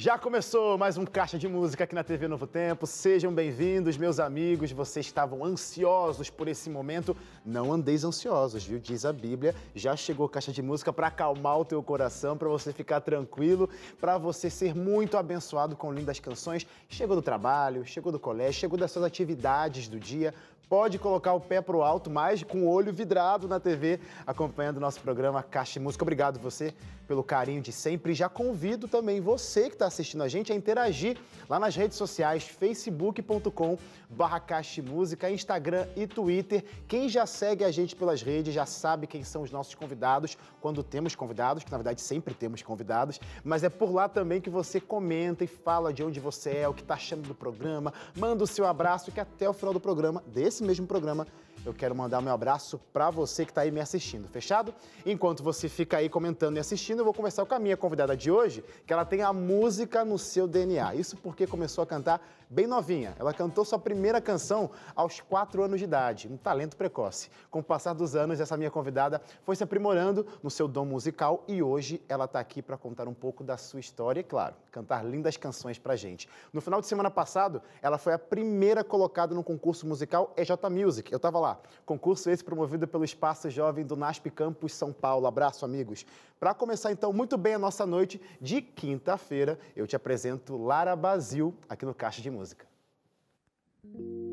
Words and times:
Já 0.00 0.16
começou 0.16 0.78
mais 0.78 0.96
um 0.96 1.04
Caixa 1.04 1.38
de 1.38 1.46
Música 1.46 1.84
aqui 1.84 1.94
na 1.94 2.02
TV 2.02 2.26
Novo 2.26 2.46
Tempo. 2.46 2.86
Sejam 2.86 3.30
bem-vindos, 3.30 3.98
meus 3.98 4.18
amigos. 4.18 4.72
Vocês 4.72 5.04
estavam 5.04 5.44
ansiosos 5.44 6.30
por 6.30 6.48
esse 6.48 6.70
momento. 6.70 7.14
Não 7.44 7.70
andeis 7.70 8.02
ansiosos, 8.02 8.64
viu? 8.64 8.78
Diz 8.78 9.04
a 9.04 9.12
Bíblia. 9.12 9.54
Já 9.74 9.94
chegou 9.94 10.26
Caixa 10.26 10.52
de 10.52 10.62
Música 10.62 10.90
para 10.90 11.08
acalmar 11.08 11.58
o 11.58 11.66
teu 11.66 11.82
coração, 11.82 12.34
para 12.34 12.48
você 12.48 12.72
ficar 12.72 13.02
tranquilo, 13.02 13.68
para 14.00 14.16
você 14.16 14.48
ser 14.48 14.74
muito 14.74 15.18
abençoado 15.18 15.76
com 15.76 15.92
lindas 15.92 16.18
canções. 16.18 16.66
Chegou 16.88 17.14
do 17.14 17.20
trabalho, 17.20 17.84
chegou 17.84 18.10
do 18.10 18.18
colégio, 18.18 18.58
chegou 18.58 18.78
das 18.78 18.90
suas 18.90 19.04
atividades 19.04 19.86
do 19.86 20.00
dia 20.00 20.32
pode 20.70 21.00
colocar 21.00 21.32
o 21.32 21.40
pé 21.40 21.60
para 21.60 21.76
o 21.76 21.82
alto, 21.82 22.08
mas 22.08 22.44
com 22.44 22.62
o 22.62 22.70
olho 22.70 22.92
vidrado 22.92 23.48
na 23.48 23.58
TV, 23.58 23.98
acompanhando 24.24 24.76
o 24.76 24.80
nosso 24.80 25.00
programa 25.00 25.42
Caixa 25.42 25.72
de 25.72 25.80
Música. 25.80 26.04
Obrigado 26.04 26.38
você 26.38 26.72
pelo 27.08 27.24
carinho 27.24 27.60
de 27.60 27.72
sempre. 27.72 28.14
Já 28.14 28.28
convido 28.28 28.86
também 28.86 29.20
você 29.20 29.62
que 29.62 29.74
está 29.74 29.86
assistindo 29.86 30.22
a 30.22 30.28
gente 30.28 30.52
a 30.52 30.54
interagir 30.54 31.18
lá 31.48 31.58
nas 31.58 31.74
redes 31.74 31.98
sociais, 31.98 32.44
facebook.com 32.44 33.76
barra 34.08 34.40
Música, 34.88 35.28
Instagram 35.28 35.88
e 35.96 36.06
Twitter. 36.06 36.64
Quem 36.86 37.08
já 37.08 37.26
segue 37.26 37.64
a 37.64 37.70
gente 37.72 37.96
pelas 37.96 38.22
redes 38.22 38.54
já 38.54 38.64
sabe 38.64 39.08
quem 39.08 39.24
são 39.24 39.42
os 39.42 39.50
nossos 39.50 39.74
convidados, 39.74 40.38
quando 40.60 40.84
temos 40.84 41.16
convidados, 41.16 41.64
que 41.64 41.70
na 41.72 41.78
verdade 41.78 42.00
sempre 42.00 42.32
temos 42.32 42.62
convidados, 42.62 43.18
mas 43.42 43.64
é 43.64 43.68
por 43.68 43.92
lá 43.92 44.08
também 44.08 44.40
que 44.40 44.50
você 44.50 44.80
comenta 44.80 45.42
e 45.42 45.48
fala 45.48 45.92
de 45.92 46.04
onde 46.04 46.20
você 46.20 46.58
é, 46.58 46.68
o 46.68 46.74
que 46.74 46.82
está 46.82 46.94
achando 46.94 47.26
do 47.26 47.34
programa, 47.34 47.92
manda 48.16 48.44
o 48.44 48.46
seu 48.46 48.66
abraço 48.66 49.10
que 49.10 49.18
até 49.18 49.48
o 49.48 49.52
final 49.52 49.74
do 49.74 49.80
programa, 49.80 50.22
desse 50.28 50.59
mesmo 50.62 50.86
programa, 50.86 51.26
eu 51.64 51.74
quero 51.74 51.94
mandar 51.94 52.22
meu 52.22 52.32
abraço 52.32 52.80
para 52.92 53.10
você 53.10 53.44
que 53.44 53.50
está 53.50 53.60
aí 53.60 53.70
me 53.70 53.80
assistindo, 53.80 54.26
fechado? 54.28 54.74
Enquanto 55.04 55.42
você 55.42 55.68
fica 55.68 55.98
aí 55.98 56.08
comentando 56.08 56.56
e 56.56 56.60
assistindo, 56.60 57.00
eu 57.00 57.04
vou 57.04 57.12
conversar 57.12 57.44
com 57.44 57.54
a 57.54 57.58
minha 57.58 57.76
convidada 57.76 58.16
de 58.16 58.30
hoje, 58.30 58.64
que 58.86 58.92
ela 58.92 59.04
tem 59.04 59.22
a 59.22 59.32
música 59.32 60.04
no 60.04 60.18
seu 60.18 60.48
DNA. 60.48 60.94
Isso 60.94 61.16
porque 61.18 61.46
começou 61.46 61.82
a 61.82 61.86
cantar 61.86 62.26
bem 62.50 62.66
novinha. 62.66 63.14
Ela 63.16 63.32
cantou 63.32 63.64
sua 63.64 63.78
primeira 63.78 64.20
canção 64.20 64.70
aos 64.96 65.20
4 65.20 65.62
anos 65.62 65.78
de 65.78 65.84
idade, 65.84 66.28
um 66.28 66.36
talento 66.36 66.76
precoce. 66.76 67.30
Com 67.48 67.60
o 67.60 67.62
passar 67.62 67.92
dos 67.92 68.16
anos, 68.16 68.40
essa 68.40 68.56
minha 68.56 68.70
convidada 68.72 69.22
foi 69.44 69.54
se 69.54 69.62
aprimorando 69.62 70.26
no 70.42 70.50
seu 70.50 70.66
dom 70.66 70.84
musical 70.84 71.44
e 71.46 71.62
hoje 71.62 72.02
ela 72.08 72.24
está 72.24 72.40
aqui 72.40 72.60
para 72.60 72.76
contar 72.76 73.06
um 73.06 73.14
pouco 73.14 73.44
da 73.44 73.56
sua 73.56 73.78
história 73.78 74.18
e, 74.18 74.24
claro, 74.24 74.56
cantar 74.72 75.04
lindas 75.04 75.36
canções 75.36 75.78
para 75.78 75.94
gente. 75.94 76.28
No 76.52 76.60
final 76.60 76.80
de 76.80 76.88
semana 76.88 77.10
passado, 77.10 77.62
ela 77.80 77.98
foi 77.98 78.14
a 78.14 78.18
primeira 78.18 78.82
colocada 78.82 79.32
no 79.32 79.44
concurso 79.44 79.86
musical 79.86 80.34
EJ 80.36 80.50
Music. 80.68 81.12
Eu 81.12 81.18
estava 81.18 81.38
lá. 81.38 81.60
Concurso 81.86 82.28
esse 82.28 82.42
promovido 82.42 82.88
pelo 82.88 83.04
Espaço 83.04 83.48
Jovem 83.48 83.86
do 83.86 83.94
NASP 83.94 84.28
Campus 84.28 84.74
São 84.74 84.92
Paulo. 84.92 85.28
Abraço, 85.28 85.64
amigos. 85.64 86.04
Para 86.40 86.54
começar, 86.54 86.90
então, 86.90 87.12
muito 87.12 87.36
bem 87.36 87.54
a 87.54 87.58
nossa 87.58 87.84
noite 87.84 88.18
de 88.40 88.62
quinta-feira, 88.62 89.58
eu 89.76 89.86
te 89.86 89.94
apresento 89.94 90.56
Lara 90.56 90.96
Basil 90.96 91.54
aqui 91.68 91.84
no 91.84 91.94
Caixa 91.94 92.22
de 92.22 92.30
Música. 92.30 92.39
Eu 93.94 94.29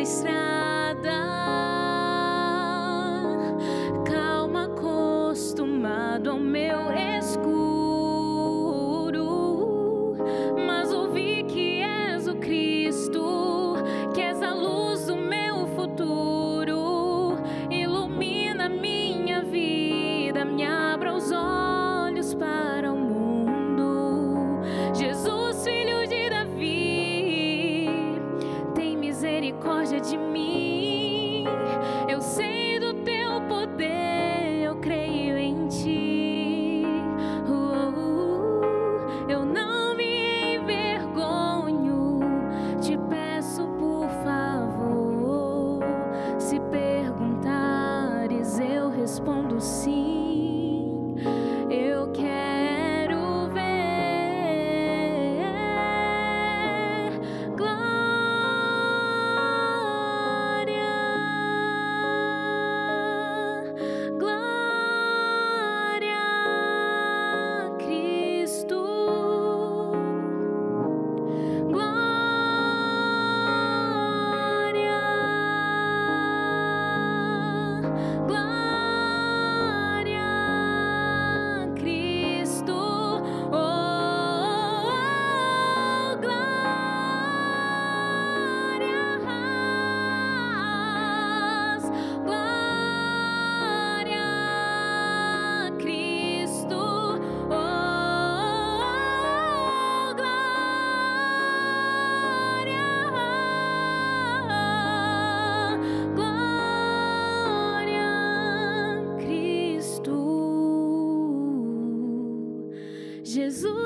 estrada, 0.00 0.49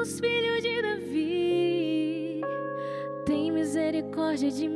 Jesus, 0.05 0.21
filho 0.21 0.61
de 0.61 0.83
Davi, 0.83 2.41
tem 3.25 3.51
misericórdia 3.51 4.51
de 4.51 4.69
mim. 4.69 4.74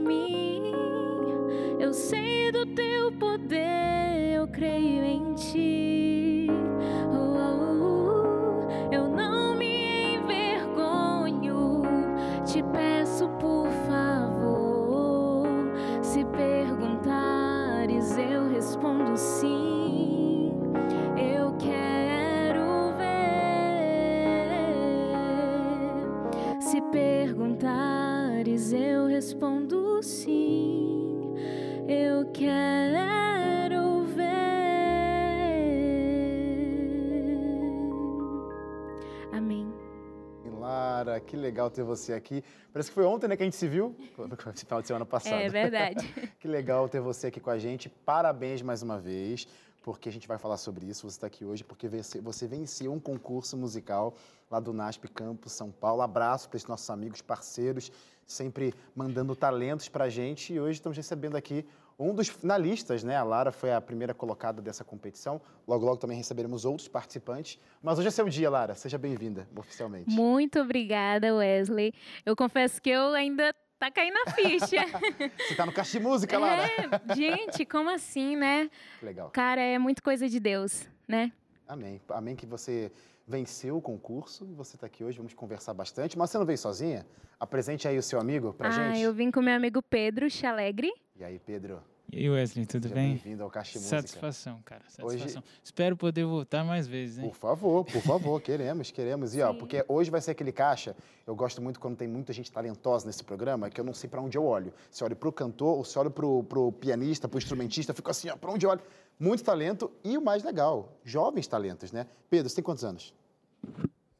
Que 41.28 41.36
legal 41.36 41.70
ter 41.70 41.82
você 41.82 42.14
aqui. 42.14 42.42
Parece 42.72 42.90
que 42.90 42.94
foi 42.94 43.04
ontem 43.04 43.28
né, 43.28 43.36
que 43.36 43.42
a 43.42 43.46
gente 43.46 43.56
se 43.56 43.68
viu, 43.68 43.94
esse 44.54 44.64
final 44.64 44.80
de 44.80 44.86
semana 44.88 45.04
passado. 45.04 45.34
É 45.34 45.48
verdade. 45.48 46.08
que 46.40 46.48
legal 46.48 46.88
ter 46.88 47.00
você 47.00 47.26
aqui 47.26 47.38
com 47.38 47.50
a 47.50 47.58
gente. 47.58 47.88
Parabéns 47.88 48.62
mais 48.62 48.82
uma 48.82 48.98
vez, 48.98 49.46
porque 49.82 50.08
a 50.08 50.12
gente 50.12 50.26
vai 50.26 50.38
falar 50.38 50.56
sobre 50.56 50.86
isso. 50.86 51.08
Você 51.08 51.16
está 51.16 51.26
aqui 51.26 51.44
hoje 51.44 51.62
porque 51.62 51.86
você, 51.86 52.20
você 52.20 52.46
venceu 52.46 52.92
um 52.92 52.98
concurso 52.98 53.56
musical 53.56 54.14
lá 54.50 54.58
do 54.58 54.72
NASP 54.72 55.06
Campus 55.08 55.52
São 55.52 55.70
Paulo. 55.70 56.00
Abraço 56.00 56.48
para 56.48 56.56
esses 56.56 56.68
nossos 56.68 56.88
amigos, 56.88 57.20
parceiros, 57.20 57.92
sempre 58.26 58.72
mandando 58.96 59.36
talentos 59.36 59.88
para 59.88 60.04
a 60.04 60.08
gente. 60.08 60.54
E 60.54 60.60
hoje 60.60 60.78
estamos 60.78 60.96
recebendo 60.96 61.36
aqui 61.36 61.66
um 61.98 62.14
dos 62.14 62.28
finalistas, 62.28 63.02
né? 63.02 63.16
A 63.16 63.24
Lara 63.24 63.50
foi 63.50 63.72
a 63.72 63.80
primeira 63.80 64.14
colocada 64.14 64.62
dessa 64.62 64.84
competição. 64.84 65.40
Logo, 65.66 65.84
logo 65.84 65.96
também 65.96 66.16
receberemos 66.16 66.64
outros 66.64 66.86
participantes. 66.86 67.58
Mas 67.82 67.98
hoje 67.98 68.08
é 68.08 68.10
seu 68.10 68.28
dia, 68.28 68.48
Lara. 68.48 68.74
Seja 68.74 68.96
bem-vinda, 68.96 69.48
oficialmente. 69.56 70.08
Muito 70.08 70.60
obrigada, 70.60 71.34
Wesley. 71.34 71.92
Eu 72.24 72.36
confesso 72.36 72.80
que 72.80 72.88
eu 72.88 73.14
ainda 73.14 73.52
tá 73.80 73.90
caindo 73.90 74.16
a 74.26 74.30
ficha. 74.30 74.84
Você 75.48 75.56
tá 75.56 75.66
no 75.66 75.72
caixa 75.72 75.98
de 75.98 76.04
música, 76.04 76.38
Lara. 76.38 76.62
É, 76.62 77.14
gente, 77.14 77.66
como 77.66 77.90
assim, 77.90 78.36
né? 78.36 78.70
Legal. 79.02 79.30
Cara, 79.30 79.60
é 79.60 79.78
muito 79.78 80.00
coisa 80.00 80.28
de 80.28 80.38
Deus, 80.38 80.88
né? 81.06 81.32
Amém. 81.66 82.00
Amém 82.08 82.36
que 82.36 82.46
você 82.46 82.92
venceu 83.26 83.76
o 83.76 83.82
concurso 83.82 84.46
e 84.50 84.54
você 84.54 84.76
está 84.76 84.86
aqui 84.86 85.02
hoje. 85.02 85.18
Vamos 85.18 85.34
conversar 85.34 85.74
bastante. 85.74 86.16
Mas 86.16 86.30
você 86.30 86.38
não 86.38 86.46
veio 86.46 86.56
sozinha? 86.56 87.04
Apresente 87.38 87.86
aí 87.86 87.98
o 87.98 88.02
seu 88.02 88.18
amigo 88.18 88.52
pra 88.52 88.68
ah, 88.68 88.70
gente. 88.70 89.00
eu 89.00 89.12
vim 89.12 89.30
com 89.30 89.42
meu 89.42 89.54
amigo 89.54 89.82
Pedro 89.82 90.30
Chalegre. 90.30 90.92
E 91.18 91.24
aí, 91.24 91.36
Pedro? 91.36 91.82
E 92.12 92.18
aí, 92.18 92.30
Wesley, 92.30 92.64
tudo 92.64 92.84
seja 92.84 92.94
bem? 92.94 93.14
Bem-vindo 93.14 93.42
ao 93.42 93.50
Caixa 93.50 93.76
Música. 93.76 93.96
Satisfação, 93.96 94.62
cara. 94.64 94.84
Satisfação. 94.88 95.42
Espero 95.64 95.96
poder 95.96 96.24
voltar 96.24 96.62
mais 96.62 96.86
vezes, 96.86 97.18
hein? 97.18 97.28
Por 97.28 97.34
favor, 97.34 97.84
por 97.84 98.00
favor, 98.00 98.40
queremos, 98.40 98.92
queremos. 98.92 99.34
E 99.34 99.42
ó, 99.42 99.52
Sim. 99.52 99.58
porque 99.58 99.84
hoje 99.88 100.12
vai 100.12 100.20
ser 100.20 100.30
aquele 100.30 100.52
caixa. 100.52 100.94
Eu 101.26 101.34
gosto 101.34 101.60
muito 101.60 101.80
quando 101.80 101.96
tem 101.96 102.06
muita 102.06 102.32
gente 102.32 102.52
talentosa 102.52 103.04
nesse 103.04 103.24
programa, 103.24 103.68
que 103.68 103.80
eu 103.80 103.84
não 103.84 103.92
sei 103.92 104.08
para 104.08 104.20
onde 104.20 104.38
eu 104.38 104.44
olho. 104.44 104.72
Se 104.92 105.02
olho 105.02 105.16
pro 105.16 105.32
cantor, 105.32 105.78
ou 105.78 105.84
se 105.84 105.98
olho 105.98 106.10
pro, 106.10 106.44
pro 106.44 106.70
pianista, 106.70 107.26
pro 107.26 107.36
instrumentista, 107.36 107.90
eu 107.90 107.96
fico 107.96 108.12
assim, 108.12 108.28
ó, 108.28 108.36
para 108.36 108.52
onde 108.52 108.64
eu 108.64 108.70
olho? 108.70 108.80
Muito 109.18 109.42
talento 109.42 109.90
e 110.04 110.16
o 110.16 110.22
mais 110.22 110.44
legal, 110.44 110.96
jovens 111.04 111.48
talentos, 111.48 111.90
né? 111.90 112.06
Pedro, 112.30 112.48
você 112.48 112.54
tem 112.54 112.64
quantos 112.64 112.84
anos? 112.84 113.12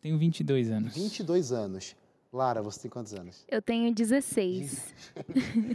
Tenho 0.00 0.18
22 0.18 0.68
anos. 0.72 0.94
22 0.94 1.52
anos. 1.52 1.94
Lara, 2.32 2.60
você 2.62 2.80
tem 2.82 2.90
quantos 2.90 3.14
anos? 3.14 3.44
Eu 3.48 3.62
tenho 3.62 3.92
16. 3.94 4.94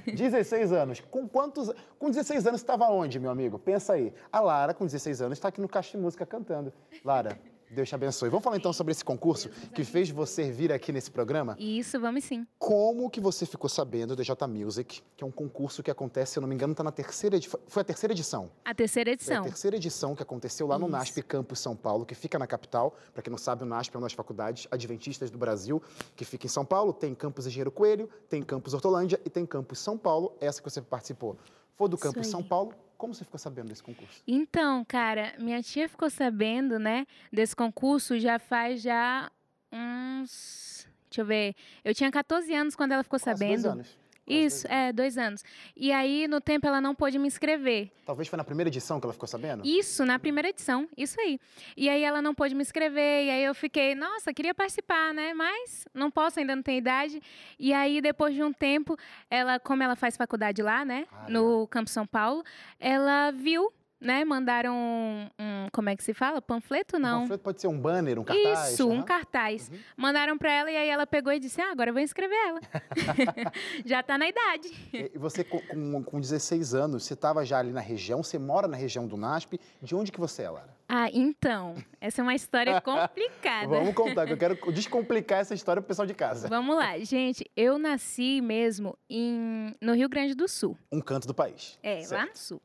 16 0.05 0.71
anos. 0.71 0.99
Com 0.99 1.27
quantos? 1.27 1.71
Com 1.97 2.09
16 2.09 2.45
anos 2.45 2.61
você 2.61 2.63
estava 2.63 2.85
onde, 2.89 3.19
meu 3.19 3.31
amigo? 3.31 3.57
Pensa 3.57 3.93
aí. 3.93 4.13
A 4.31 4.39
Lara, 4.39 4.73
com 4.73 4.85
16 4.85 5.21
anos, 5.23 5.37
está 5.39 5.47
aqui 5.47 5.59
no 5.59 5.67
Caixa 5.67 5.97
de 5.97 6.03
Música 6.03 6.25
cantando. 6.27 6.71
Lara, 7.03 7.39
Deus 7.73 7.89
te 7.89 7.95
abençoe. 7.95 8.29
Vamos 8.29 8.43
falar 8.43 8.55
então 8.57 8.71
sobre 8.71 8.91
esse 8.91 9.03
concurso 9.03 9.49
que 9.73 9.83
fez 9.83 10.09
você 10.09 10.51
vir 10.51 10.71
aqui 10.71 10.91
nesse 10.91 11.11
programa? 11.11 11.55
Isso, 11.59 11.99
vamos 11.99 12.23
sim. 12.23 12.45
Como 12.57 13.09
que 13.09 13.19
você 13.19 13.45
ficou 13.45 13.69
sabendo 13.69 14.15
do 14.15 14.23
DJ 14.23 14.35
Music, 14.47 15.01
que 15.17 15.23
é 15.23 15.27
um 15.27 15.31
concurso 15.31 15.81
que 15.83 15.89
acontece, 15.91 16.33
se 16.33 16.39
eu 16.39 16.41
não 16.41 16.47
me 16.47 16.55
engano, 16.55 16.73
tá 16.75 16.83
na 16.83 16.91
terceira 16.91 17.35
edi- 17.35 17.49
foi 17.67 17.81
a 17.81 17.83
terceira 17.83 18.13
edição. 18.13 18.49
A 18.63 18.73
terceira 18.73 19.09
Foi 19.09 19.11
a 19.11 19.15
edição. 19.15 19.43
terceira 19.43 19.75
edição 19.77 20.15
que 20.15 20.23
aconteceu 20.23 20.67
lá 20.67 20.77
no 20.77 20.85
Isso. 20.85 20.91
NASP 20.91 21.21
Campus 21.23 21.59
São 21.59 21.75
Paulo, 21.75 22.05
que 22.05 22.15
fica 22.15 22.37
na 22.39 22.47
capital. 22.47 22.95
Para 23.13 23.23
quem 23.23 23.31
não 23.31 23.37
sabe, 23.37 23.63
o 23.63 23.65
NASP 23.65 23.95
é 23.95 23.97
uma 23.97 24.05
das 24.05 24.13
faculdades 24.13 24.67
adventistas 24.71 25.29
do 25.31 25.37
Brasil, 25.37 25.81
que 26.15 26.23
fica 26.25 26.45
em 26.45 26.49
São 26.49 26.63
Paulo. 26.63 26.93
Tem 26.93 27.13
campus 27.15 27.47
Engenheiro 27.47 27.71
Coelho, 27.71 28.09
tem 28.29 28.41
campus 28.43 28.73
Hortolândia 28.73 29.19
e 29.25 29.29
tem 29.29 29.45
campus 29.45 29.79
São 29.79 29.97
Paulo, 29.97 30.35
essa 30.39 30.61
que 30.61 30.69
você 30.69 30.81
participou. 30.81 31.37
Foi 31.75 31.89
do 31.89 31.97
campus. 31.97 32.27
São 32.27 32.43
Paulo. 32.43 32.71
Como 32.97 33.13
você 33.13 33.23
ficou 33.23 33.39
sabendo 33.39 33.69
desse 33.69 33.83
concurso? 33.83 34.21
Então, 34.27 34.83
cara, 34.85 35.33
minha 35.39 35.61
tia 35.61 35.89
ficou 35.89 36.09
sabendo, 36.09 36.79
né, 36.79 37.05
desse 37.31 37.55
concurso 37.55 38.19
já 38.19 38.39
faz 38.39 38.81
já 38.81 39.29
uns. 39.71 40.87
Deixa 41.09 41.21
eu 41.21 41.25
ver. 41.25 41.55
Eu 41.83 41.93
tinha 41.93 42.09
14 42.09 42.53
anos 42.53 42.75
quando 42.75 42.93
ela 42.93 43.03
ficou 43.03 43.19
Quase 43.19 43.37
sabendo. 43.39 43.61
Dois 43.61 43.65
anos. 43.65 44.02
Isso, 44.27 44.67
dois 44.67 44.79
é, 44.79 44.93
dois 44.93 45.17
anos. 45.17 45.43
E 45.75 45.91
aí, 45.91 46.27
no 46.27 46.39
tempo, 46.39 46.65
ela 46.65 46.79
não 46.79 46.95
pôde 46.95 47.19
me 47.19 47.27
inscrever. 47.27 47.91
Talvez 48.05 48.27
foi 48.27 48.37
na 48.37 48.43
primeira 48.43 48.69
edição 48.69 48.99
que 48.99 49.05
ela 49.05 49.13
ficou 49.13 49.27
sabendo? 49.27 49.65
Isso, 49.65 50.05
na 50.05 50.17
primeira 50.17 50.49
edição, 50.49 50.87
isso 50.97 51.19
aí. 51.19 51.39
E 51.75 51.89
aí 51.89 52.03
ela 52.03 52.21
não 52.21 52.33
pôde 52.33 52.55
me 52.55 52.61
inscrever, 52.61 53.25
e 53.25 53.29
aí 53.29 53.43
eu 53.43 53.53
fiquei, 53.53 53.95
nossa, 53.95 54.33
queria 54.33 54.53
participar, 54.53 55.13
né? 55.13 55.33
Mas 55.33 55.85
não 55.93 56.09
posso, 56.09 56.39
ainda 56.39 56.55
não 56.55 56.63
tenho 56.63 56.77
idade. 56.77 57.21
E 57.59 57.73
aí, 57.73 58.01
depois 58.01 58.33
de 58.33 58.43
um 58.43 58.53
tempo, 58.53 58.97
ela, 59.29 59.59
como 59.59 59.83
ela 59.83 59.95
faz 59.95 60.15
faculdade 60.17 60.61
lá, 60.61 60.85
né? 60.85 61.05
Ah, 61.11 61.25
no 61.29 61.67
Campo 61.67 61.89
São 61.89 62.05
Paulo, 62.05 62.43
ela 62.79 63.31
viu, 63.31 63.71
né? 64.03 64.23
Mandaram 64.25 64.75
um, 64.75 65.29
um- 65.39 65.67
como 65.71 65.89
é 65.89 65.95
que 65.95 66.03
se 66.03 66.13
fala? 66.13 66.41
Panfleto, 66.41 66.97
Um 66.97 66.99
não. 66.99 67.21
panfleto 67.21 67.43
pode 67.43 67.61
ser 67.61 67.67
um 67.67 67.79
banner, 67.79 68.19
um 68.19 68.23
cartaz? 68.23 68.73
Isso, 68.73 68.87
um 68.87 68.93
aham. 68.97 69.03
cartaz. 69.03 69.69
Uhum. 69.69 69.77
Mandaram 69.97 70.37
pra 70.37 70.51
ela 70.51 70.69
e 70.71 70.77
aí 70.77 70.89
ela 70.89 71.07
pegou 71.07 71.31
e 71.33 71.39
disse: 71.39 71.61
Ah, 71.61 71.71
agora 71.71 71.89
eu 71.89 71.93
vou 71.93 72.01
inscrever 72.03 72.37
ela. 72.47 72.59
Já 73.85 74.03
tá 74.03 74.17
na 74.17 74.27
idade. 74.27 74.69
E 74.93 75.17
você, 75.17 75.43
com, 75.43 75.59
com, 75.59 76.03
com 76.03 76.19
16 76.19 76.73
anos, 76.75 77.03
você 77.05 77.13
estava 77.13 77.45
já 77.45 77.59
ali 77.59 77.71
na 77.71 77.81
região, 77.81 78.21
você 78.23 78.37
mora 78.37 78.67
na 78.67 78.77
região 78.77 79.07
do 79.07 79.17
NASP. 79.17 79.59
De 79.81 79.95
onde 79.95 80.11
que 80.11 80.19
você 80.19 80.43
é, 80.43 80.49
Lara? 80.49 80.73
Ah, 80.87 81.09
então, 81.11 81.75
essa 81.99 82.21
é 82.21 82.23
uma 82.23 82.35
história 82.35 82.79
complicada. 82.81 83.67
Vamos 83.67 83.93
contar, 83.95 84.25
que 84.27 84.33
eu 84.33 84.37
quero 84.37 84.55
descomplicar 84.71 85.39
essa 85.39 85.53
história 85.53 85.81
pro 85.81 85.87
pessoal 85.87 86.05
de 86.05 86.13
casa. 86.13 86.47
Vamos 86.47 86.75
lá, 86.75 86.97
gente. 86.99 87.49
Eu 87.55 87.77
nasci 87.77 88.41
mesmo 88.41 88.97
em, 89.09 89.73
no 89.81 89.93
Rio 89.93 90.09
Grande 90.09 90.35
do 90.35 90.47
Sul. 90.47 90.77
Um 90.91 91.01
canto 91.01 91.25
do 91.27 91.33
país. 91.33 91.79
É, 91.81 91.99
lá 91.99 92.03
Certo. 92.05 92.29
no 92.29 92.37
Sul. 92.37 92.61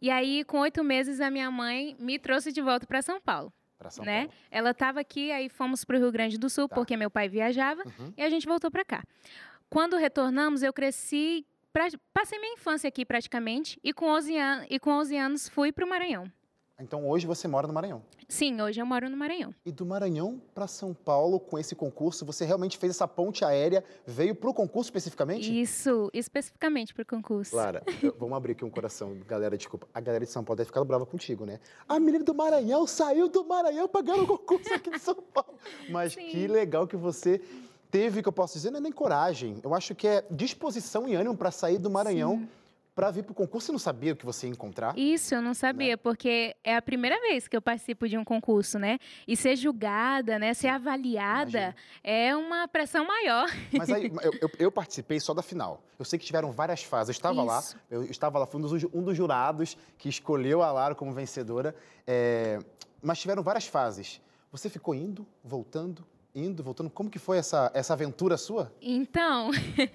E 0.00 0.10
aí, 0.10 0.44
com 0.44 0.58
oito 0.60 0.82
meses, 0.82 1.20
a 1.20 1.30
minha 1.30 1.50
mãe 1.50 1.94
me 1.98 2.18
trouxe 2.18 2.52
de 2.52 2.60
volta 2.62 2.86
para 2.86 3.02
São 3.02 3.20
Paulo, 3.20 3.52
Pra 3.78 3.90
São 3.90 4.04
né? 4.04 4.26
Paulo. 4.26 4.32
Ela 4.50 4.70
estava 4.70 5.00
aqui, 5.00 5.30
aí 5.30 5.48
fomos 5.48 5.84
para 5.84 5.96
o 5.96 5.98
Rio 6.00 6.10
Grande 6.12 6.38
do 6.38 6.48
Sul, 6.48 6.68
Tá. 6.68 6.74
porque 6.74 6.96
meu 6.96 7.10
pai 7.10 7.28
viajava, 7.28 7.82
Uhum. 7.98 8.12
e 8.16 8.22
a 8.22 8.28
gente 8.30 8.46
voltou 8.46 8.70
para 8.70 8.84
cá. 8.84 9.04
Quando 9.68 9.96
retornamos, 9.96 10.62
eu 10.62 10.72
cresci, 10.72 11.46
pra- 11.72 11.88
passei 12.12 12.38
minha 12.38 12.54
infância 12.54 12.88
aqui 12.88 13.04
praticamente, 13.04 13.78
e 13.84 13.92
com 13.92 14.06
11, 14.06 14.36
an 14.38 14.66
e 14.70 14.78
com 14.80 14.90
11 14.90 15.16
anos 15.16 15.48
fui 15.48 15.70
para 15.70 15.84
o 15.84 15.88
Maranhão. 15.88 16.30
Então 16.80 17.06
hoje 17.08 17.26
você 17.26 17.46
mora 17.46 17.66
no 17.66 17.72
Maranhão. 17.74 18.02
Sim, 18.28 18.60
hoje 18.62 18.80
eu 18.80 18.86
moro 18.86 19.08
no 19.10 19.16
Maranhão. 19.16 19.54
E 19.66 19.70
do 19.72 19.84
Maranhão 19.84 20.40
para 20.54 20.66
São 20.66 20.94
Paulo, 20.94 21.38
com 21.38 21.58
esse 21.58 21.74
concurso, 21.74 22.24
você 22.24 22.44
realmente 22.44 22.78
fez 22.78 22.90
essa 22.94 23.06
ponte 23.06 23.44
aérea, 23.44 23.84
veio 24.06 24.34
pro 24.34 24.54
concurso 24.54 24.88
especificamente? 24.88 25.60
Isso, 25.60 26.10
especificamente 26.14 26.94
para 26.94 27.02
o 27.02 27.06
concurso. 27.06 27.54
Lara, 27.54 27.82
eu- 28.02 28.14
vamos 28.18 28.36
abrir 28.36 28.52
aqui 28.52 28.64
um 28.64 28.70
coração. 28.70 29.16
Galera, 29.26 29.56
desculpa. 29.56 29.86
A 29.92 30.00
galera 30.00 30.24
de 30.24 30.30
São 30.30 30.42
Paulo 30.42 30.56
deve 30.56 30.68
ficar 30.68 30.82
brava 30.84 31.04
contigo, 31.04 31.44
né? 31.44 31.60
A 31.88 32.00
menina 32.00 32.24
do 32.24 32.34
Maranhão 32.34 32.86
saiu 32.86 33.28
do 33.28 33.44
Maranhão 33.44 33.86
pra 33.88 34.00
ganhar 34.00 34.22
o 34.22 34.26
concurso 34.26 34.72
aqui 34.72 34.90
de 34.90 34.98
São 34.98 35.14
Paulo. 35.16 35.54
Mas 35.90 36.14
Sim. 36.14 36.28
que 36.28 36.46
legal 36.46 36.86
que 36.86 36.96
você 36.96 37.40
teve, 37.90 38.22
que 38.22 38.28
eu 38.28 38.32
posso 38.32 38.54
dizer, 38.54 38.70
não 38.70 38.78
é 38.78 38.80
nem 38.82 38.92
coragem. 38.92 39.58
Eu 39.62 39.74
acho 39.74 39.94
que 39.94 40.06
é 40.06 40.24
disposição 40.30 41.08
e 41.08 41.14
ânimo 41.14 41.36
para 41.36 41.50
sair 41.50 41.76
do 41.78 41.90
Maranhão 41.90 42.48
para 43.00 43.10
vir 43.10 43.24
pro 43.24 43.32
concurso. 43.34 43.66
Você 43.68 43.72
não 43.72 43.78
sabia 43.78 44.12
o 44.12 44.16
que 44.16 44.26
você 44.26 44.46
ia 44.46 44.52
encontrar? 44.52 44.92
Isso, 44.98 45.34
eu 45.34 45.40
não 45.40 45.48
Né? 45.50 45.54
sabia, 45.54 45.96
porque 45.96 46.54
é 46.62 46.76
a 46.76 46.82
primeira 46.82 47.18
vez 47.18 47.48
que 47.48 47.56
eu 47.56 47.62
participo 47.62 48.06
de 48.06 48.18
um 48.18 48.22
concurso, 48.24 48.78
né? 48.78 48.98
E 49.26 49.34
ser 49.38 49.56
julgada, 49.56 50.38
né? 50.38 50.52
Ser 50.52 50.68
avaliada 50.68 51.48
Imagino. 51.50 51.74
é 52.04 52.36
uma 52.36 52.68
pressão 52.68 53.06
maior. 53.06 53.48
Mas 53.72 53.88
aí, 53.88 54.12
eu, 54.22 54.32
eu- 54.42 54.50
eu 54.58 54.70
participei 54.70 55.18
só 55.18 55.32
da 55.32 55.40
final. 55.42 55.82
Eu 55.98 56.04
sei 56.04 56.18
que 56.18 56.26
tiveram 56.26 56.52
várias 56.52 56.82
fases. 56.82 57.08
Eu 57.08 57.12
estava 57.12 57.42
lá, 57.42 57.58
Isso. 57.60 57.76
eu 57.90 58.02
estava 58.04 58.38
lá, 58.38 58.44
fui 58.46 58.60
um 58.60 58.62
dos, 58.64 58.84
um 58.92 59.02
dos 59.02 59.16
jurados 59.16 59.78
que 59.96 60.10
escolheu 60.10 60.62
a 60.62 60.70
Lara 60.70 60.94
como 60.94 61.10
vencedora. 61.12 61.74
é, 62.06 62.58
mas 63.02 63.18
tiveram 63.18 63.42
várias 63.42 63.66
fases. 63.66 64.20
Você 64.52 64.68
ficou 64.68 64.94
indo, 64.94 65.26
voltando, 65.42 66.04
indo, 66.34 66.62
voltando. 66.62 66.90
Como 66.90 67.10
que 67.10 67.18
foi 67.18 67.38
essa, 67.38 67.70
essa 67.74 67.92
aventura 67.92 68.36
sua? 68.36 68.72
Então, 68.80 69.50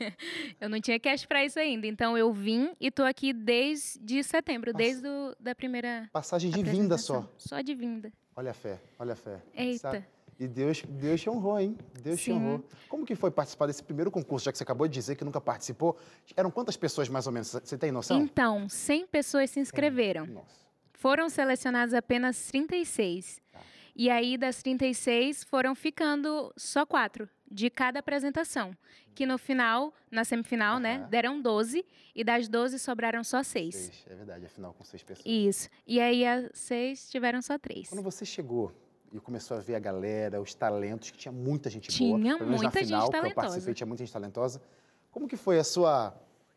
eu 0.60 0.70
não 0.70 0.80
tinha 0.82 1.00
cash 1.00 1.25
pra 1.25 1.44
isso 1.46 1.60
ainda. 1.60 1.88
Então, 1.88 2.18
eu 2.18 2.32
vim 2.34 2.72
e 2.80 2.92
tô 2.92 3.04
aqui 3.04 3.34
desde 3.34 4.24
setembro, 4.24 4.74
desde 4.74 5.08
o, 5.08 5.36
da 5.39 5.56
primeira 5.56 6.10
Passagem 6.12 6.51
de 6.51 6.63
vinda 6.63 6.98
só. 6.98 7.30
Só 7.38 7.62
de 7.62 7.74
vinda. 7.74 8.12
Olha 8.36 8.51
a 8.51 8.54
fé, 8.54 8.82
olha 9.00 9.13
a 9.13 9.15
fé. 9.15 9.42
Eita. 9.56 9.80
Sabe? 9.80 10.06
E 10.38 10.48
Deus, 10.48 10.84
Deus 10.88 11.22
te 11.22 11.30
honrou, 11.30 11.58
hein? 11.58 11.77
Deus 12.01 12.20
te 12.20 12.25
Sim. 12.25 12.34
honrou. 12.34 12.65
Como 12.89 13.06
que 13.06 13.15
foi 13.15 13.32
participar 13.32 13.68
desse 13.68 13.82
primeiro 13.82 14.12
concurso, 14.12 14.46
já 14.46 14.51
que 14.51 14.58
você 14.58 14.63
acabou 14.63 14.86
de 14.86 14.94
dizer 14.94 15.15
que 15.15 15.24
nunca 15.24 15.39
participou? 15.39 15.98
Eram 16.36 16.51
quantas 16.51 16.75
pessoas, 16.75 17.08
mais 17.08 17.25
ou 17.25 17.32
menos? 17.32 17.50
Você 17.51 17.77
tem 17.77 17.92
noção? 17.92 18.22
Então, 18.22 18.68
100 18.68 19.08
pessoas 19.08 19.50
se 19.50 19.62
inscreveram. 19.62 20.25
Nossa. 20.25 20.65
Foram 20.92 21.30
selecionadas 21.30 21.94
apenas 21.94 22.48
36. 22.48 23.39
Tá. 23.51 23.60
E 23.95 24.09
aí, 24.09 24.37
das 24.37 24.61
36, 24.61 25.43
foram 25.45 25.73
ficando 25.73 26.53
só 26.57 26.85
quatro 26.85 27.29
de 27.49 27.69
cada 27.69 27.99
apresentação. 27.99 28.75
Que 29.13 29.25
no 29.25 29.37
final, 29.37 29.93
na 30.11 30.25
semifinal, 30.25 30.77
né, 30.79 31.07
deram 31.09 31.41
12 31.41 31.85
e 32.13 32.23
das 32.23 32.49
12 32.49 32.77
sobraram 32.77 33.23
só 33.23 33.41
seis. 33.41 33.75
Seis, 33.75 34.03
é 34.09 34.15
verdade, 34.15 34.45
afinal 34.45 34.73
com 34.73 34.83
seis 34.83 35.01
pessoas. 35.01 35.25
Isso. 35.25 35.69
E 35.87 36.01
aí 36.01 36.25
as 36.25 36.49
seis 36.53 37.09
tiveram 37.09 37.41
só 37.41 37.57
três. 37.57 37.87
Quando 37.87 38.01
você 38.03 38.25
chegou 38.25 38.73
e 39.13 39.19
começou 39.21 39.55
a 39.55 39.61
ver 39.61 39.75
a 39.75 39.79
galera, 39.79 40.41
os 40.41 40.53
talentos, 40.53 41.11
que 41.11 41.17
tinha 41.17 41.31
muita 41.31 41.69
gente 41.69 41.87
Tinha 41.87 42.09
boa. 42.09 42.19
menos 42.19 42.41
muita 42.41 42.63
na 42.65 42.71
final, 42.71 43.01
gente 43.03 43.11
que 43.11 43.15
eu 43.15 43.21
talentosa. 43.21 43.35
participei, 43.47 43.73
tinha 43.73 43.87
muita 43.87 44.03
gente 44.03 44.11
talentosa. 44.11 44.61
Como 45.09 45.29
que 45.29 45.37
foi 45.37 45.57
a 45.59 45.63
sua 45.63 46.13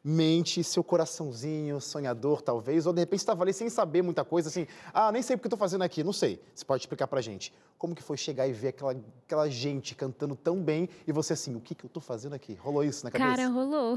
mente, 0.09 0.65
seu 0.65 0.83
coraçãozinho, 0.83 1.81
sonhador, 1.81 2.41
talvez? 2.41 2.87
Ou 2.87 2.93
de 2.93 3.01
repente 3.01 3.21
estava 3.21 3.45
ali 3.45 3.53
sem 3.53 3.69
saber 3.69 4.03
muita 4.03 4.25
coisa, 4.25 4.49
assim, 4.49 4.67
ah, 4.93 5.13
nem 5.13 5.21
sei 5.21 5.37
o 5.37 5.39
que 5.39 5.49
tô 5.49 5.57
fazendo 5.57 5.83
aqui, 5.83 6.03
não 6.03 6.13
sei. 6.13 6.43
Você 6.55 6.65
pode 6.65 6.83
explicar 6.83 7.07
pra 7.07 7.21
gente. 7.21 7.53
Como 7.77 7.95
que 7.95 8.03
foi 8.03 8.17
chegar 8.17 8.49
e 8.49 8.53
ver 8.53 8.69
aquela, 8.69 8.97
aquela 9.25 9.49
gente 9.49 9.95
cantando 9.95 10.35
tão 10.35 10.63
bem 10.63 10.89
e 11.07 11.13
você 11.13 11.35
assim, 11.35 11.55
o 11.55 11.61
que 11.61 11.75
que 11.75 11.85
eu 11.85 11.91
tô 11.91 12.01
fazendo 12.01 12.35
aqui? 12.35 12.55
Rolou 12.55 12.83
isso 12.83 13.05
na 13.05 13.11
cabeça? 13.11 13.37
Cara, 13.37 13.49
rolou. 13.49 13.97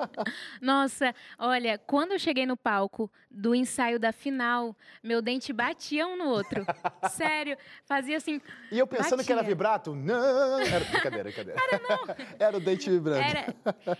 Nossa, 0.62 1.14
olha, 1.38 1.78
quando 1.78 2.12
eu 2.12 2.18
cheguei 2.18 2.46
no 2.46 2.56
palco 2.56 3.10
do 3.30 3.54
ensaio 3.54 3.98
da 3.98 4.12
final, 4.12 4.76
meu 5.02 5.20
dente 5.20 5.52
batia 5.52 6.06
um 6.06 6.16
no 6.16 6.26
outro. 6.26 6.64
Sério, 7.10 7.56
fazia 7.84 8.18
assim. 8.18 8.40
E 8.70 8.78
eu 8.78 8.86
pensando 8.86 9.24
que 9.24 9.32
era 9.32 9.40
Batia. 9.40 9.54
vibrato? 9.54 9.94
Não! 9.94 10.60
Era 10.60 10.84
brincadeira, 10.84 11.24
brincadeira. 11.24 11.60
Era 11.60 11.82
não! 11.88 12.16
era 12.38 12.56
o 12.56 12.60
dente 12.60 12.90
vibrando. 12.90 13.20
Era... 13.20 13.54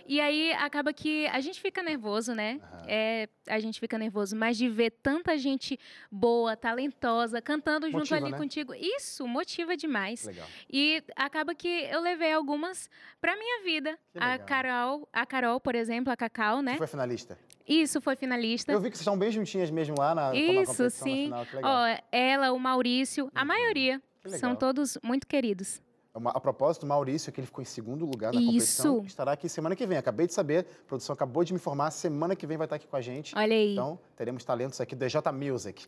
E 0.07 0.21
aí 0.21 0.53
acaba 0.53 0.93
que 0.93 1.27
a 1.27 1.38
gente 1.41 1.59
fica 1.61 1.81
nervoso, 1.83 2.33
né? 2.33 2.59
É, 2.87 3.27
a 3.47 3.59
gente 3.59 3.79
fica 3.79 3.97
nervoso, 3.97 4.35
mas 4.35 4.57
de 4.57 4.67
ver 4.69 4.91
tanta 4.91 5.37
gente 5.37 5.79
boa, 6.11 6.55
talentosa, 6.55 7.41
cantando 7.41 7.87
junto 7.87 7.99
Motiva, 7.99 8.15
ali 8.17 8.31
né? 8.31 8.37
contigo, 8.37 8.73
isso 8.73 9.27
motiva 9.27 9.75
demais. 9.77 10.25
Legal. 10.25 10.47
E 10.69 11.03
acaba 11.15 11.53
que 11.53 11.67
eu 11.67 12.01
levei 12.01 12.31
algumas 12.33 12.89
pra 13.21 13.35
minha 13.35 13.63
vida. 13.63 13.97
Que 14.13 14.19
A. 14.19 14.39
Carol, 14.39 15.07
a 15.13 15.25
Carol, 15.25 15.59
por 15.59 15.75
exemplo, 15.75 16.11
a 16.11 16.17
Cacau, 16.17 16.61
né? 16.61 16.73
Você 16.73 16.77
foi 16.79 16.87
finalista? 16.87 17.37
Isso 17.67 18.01
foi 18.01 18.15
finalista. 18.15 18.71
Eu 18.71 18.79
vi 18.81 18.89
que 18.89 18.97
vocês 18.97 19.01
estão 19.01 19.17
bem 19.17 19.31
juntinhas 19.31 19.69
mesmo 19.69 19.95
lá 19.97 20.15
na, 20.15 20.33
Isso, 20.35 20.83
na 20.83 20.89
sim. 20.89 21.25
final, 21.25 21.45
que. 21.45 21.57
Ó, 21.61 21.97
ela, 22.11 22.51
o 22.51 22.59
Maurício, 22.59 23.29
a 23.35 23.45
maioria 23.45 24.01
Que 24.21 24.29
legal. 24.29 24.39
são 24.39 24.55
todos 24.55 24.97
muito 25.03 25.27
queridos. 25.27 25.79
Uma- 26.13 26.31
A 26.31 26.39
propósito, 26.39 26.85
Maurício, 26.87 27.31
que 27.31 27.39
ele 27.39 27.45
ficou 27.45 27.61
em 27.61 27.65
segundo 27.65 28.05
lugar 28.05 28.33
na 28.33 28.39
Isso. 28.41 28.47
competição, 28.51 29.05
estará 29.05 29.31
aqui 29.31 29.47
semana 29.47 29.75
que 29.75 29.85
vem. 29.85 29.97
Acabei 29.97 30.25
de 30.27 30.33
saber, 30.33 30.65
a 30.83 30.87
produção 30.87 31.13
acabou 31.13 31.43
de 31.43 31.53
me 31.53 31.57
informar, 31.59 31.91
semana 31.91 32.35
que 32.35 32.47
vem 32.47 32.57
vai 32.57 32.65
estar 32.65 32.75
aqui 32.77 32.87
com 32.87 32.95
a 32.95 33.01
gente. 33.01 33.35
Olha 33.37 33.55
aí. 33.55 33.73
Então, 33.73 33.99
teremos 34.15 34.43
talentos 34.43 34.81
aqui 34.81 34.95
do 34.95 34.99
DJ 35.05 35.21
Music. 35.31 35.85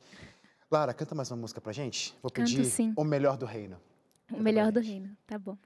Lara, 0.70 0.94
canta 0.94 1.16
mais 1.16 1.30
uma 1.32 1.38
música 1.38 1.60
pra 1.60 1.74
gente? 1.74 2.16
Vou 2.22 2.32
pedir. 2.32 2.66
O 2.96 3.04
Melhor 3.04 3.36
do 3.36 3.46
Reino. 3.46 3.78
o 4.32 4.40
melhor 4.40 4.72
do 4.72 4.80
reino, 4.80 5.10
tá 5.28 5.38
bom. 5.38 5.58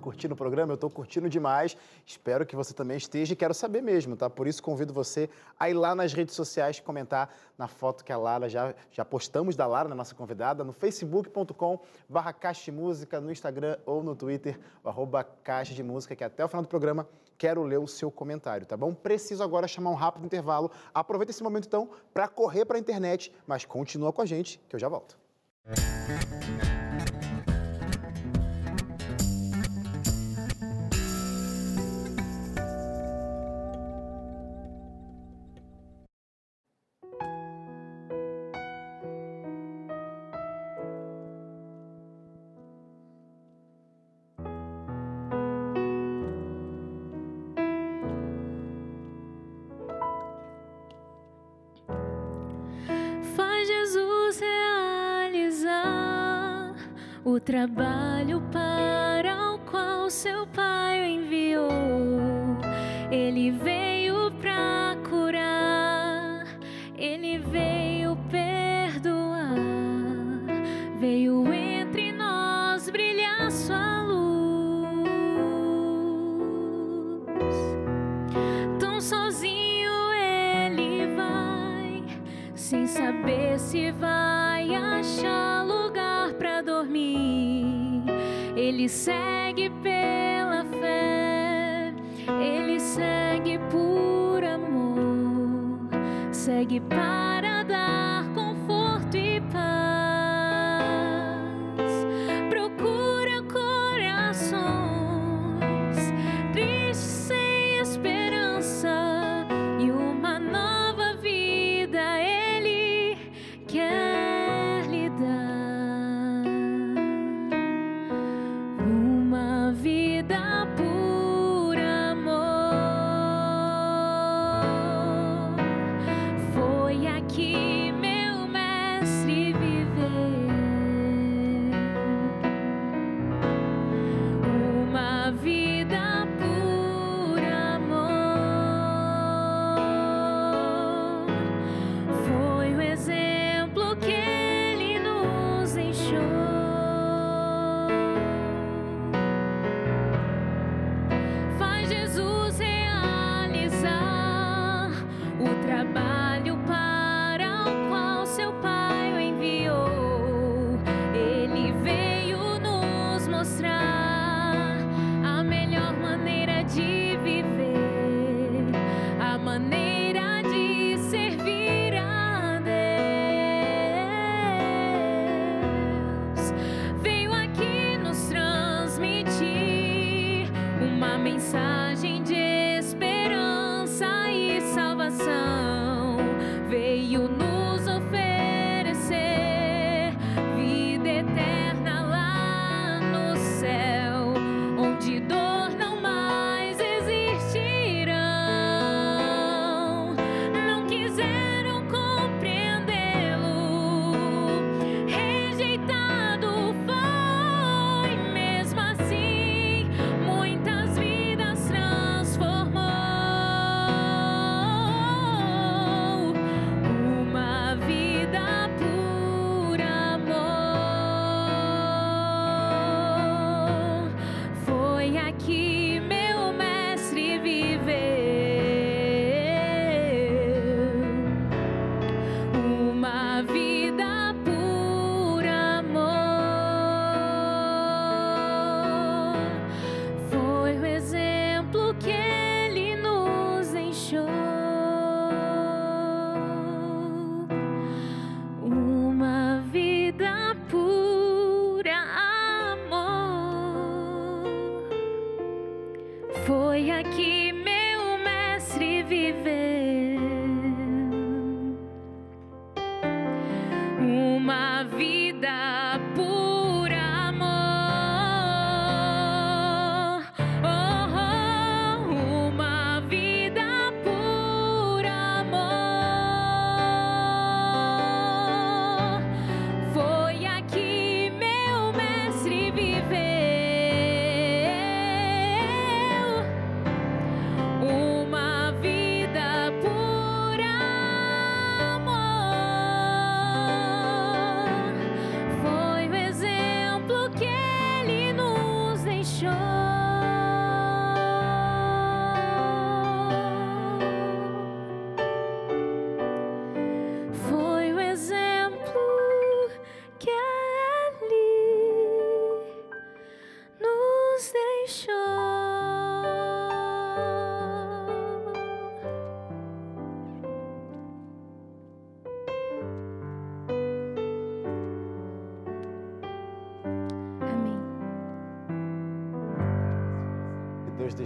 Curtindo 0.00 0.34
o 0.34 0.36
programa? 0.36 0.72
Eu 0.72 0.74
estou 0.74 0.90
curtindo 0.90 1.28
demais. 1.28 1.76
Espero 2.04 2.44
que 2.44 2.56
você 2.56 2.74
também 2.74 2.96
esteja 2.96 3.32
e 3.32 3.36
quero 3.36 3.54
saber 3.54 3.82
mesmo, 3.82 4.16
tá? 4.16 4.28
Por 4.28 4.46
isso 4.46 4.62
convido 4.62 4.92
você 4.92 5.30
a 5.58 5.70
ir 5.70 5.74
lá 5.74 5.94
nas 5.94 6.12
redes 6.12 6.34
sociais 6.34 6.80
comentar 6.80 7.32
na 7.56 7.68
foto 7.68 8.04
que 8.04 8.12
a 8.12 8.16
Lara 8.16 8.48
já, 8.48 8.74
já 8.90 9.04
postamos 9.04 9.54
da 9.54 9.66
Lara, 9.66 9.88
na 9.88 9.94
nossa 9.94 10.14
convidada, 10.14 10.64
no 10.64 10.72
facebook.com 10.72 11.78
barra 12.08 12.32
Caixa 12.32 12.64
de 12.64 12.72
Música, 12.72 13.20
no 13.20 13.30
Instagram 13.30 13.76
ou 13.86 14.02
no 14.02 14.16
Twitter, 14.16 14.58
arroba 14.84 15.22
Caixa 15.22 15.74
de 15.74 15.82
Música, 15.82 16.16
que 16.16 16.24
até 16.24 16.44
o 16.44 16.48
final 16.48 16.62
do 16.62 16.68
programa 16.68 17.06
quero 17.38 17.62
ler 17.62 17.78
o 17.78 17.86
seu 17.86 18.10
comentário, 18.10 18.66
tá 18.66 18.76
bom? 18.76 18.92
Preciso 18.92 19.42
agora 19.42 19.68
chamar 19.68 19.90
um 19.90 19.94
rápido 19.94 20.24
intervalo. 20.24 20.70
Aproveita 20.92 21.30
esse 21.30 21.42
momento 21.42 21.66
então 21.66 21.88
para 22.12 22.26
correr 22.26 22.64
para 22.64 22.76
a 22.76 22.80
internet, 22.80 23.32
mas 23.46 23.64
continua 23.64 24.12
com 24.12 24.20
a 24.20 24.26
gente 24.26 24.60
que 24.68 24.74
eu 24.74 24.80
já 24.80 24.88
volto. 24.88 25.18
Música 25.66 26.79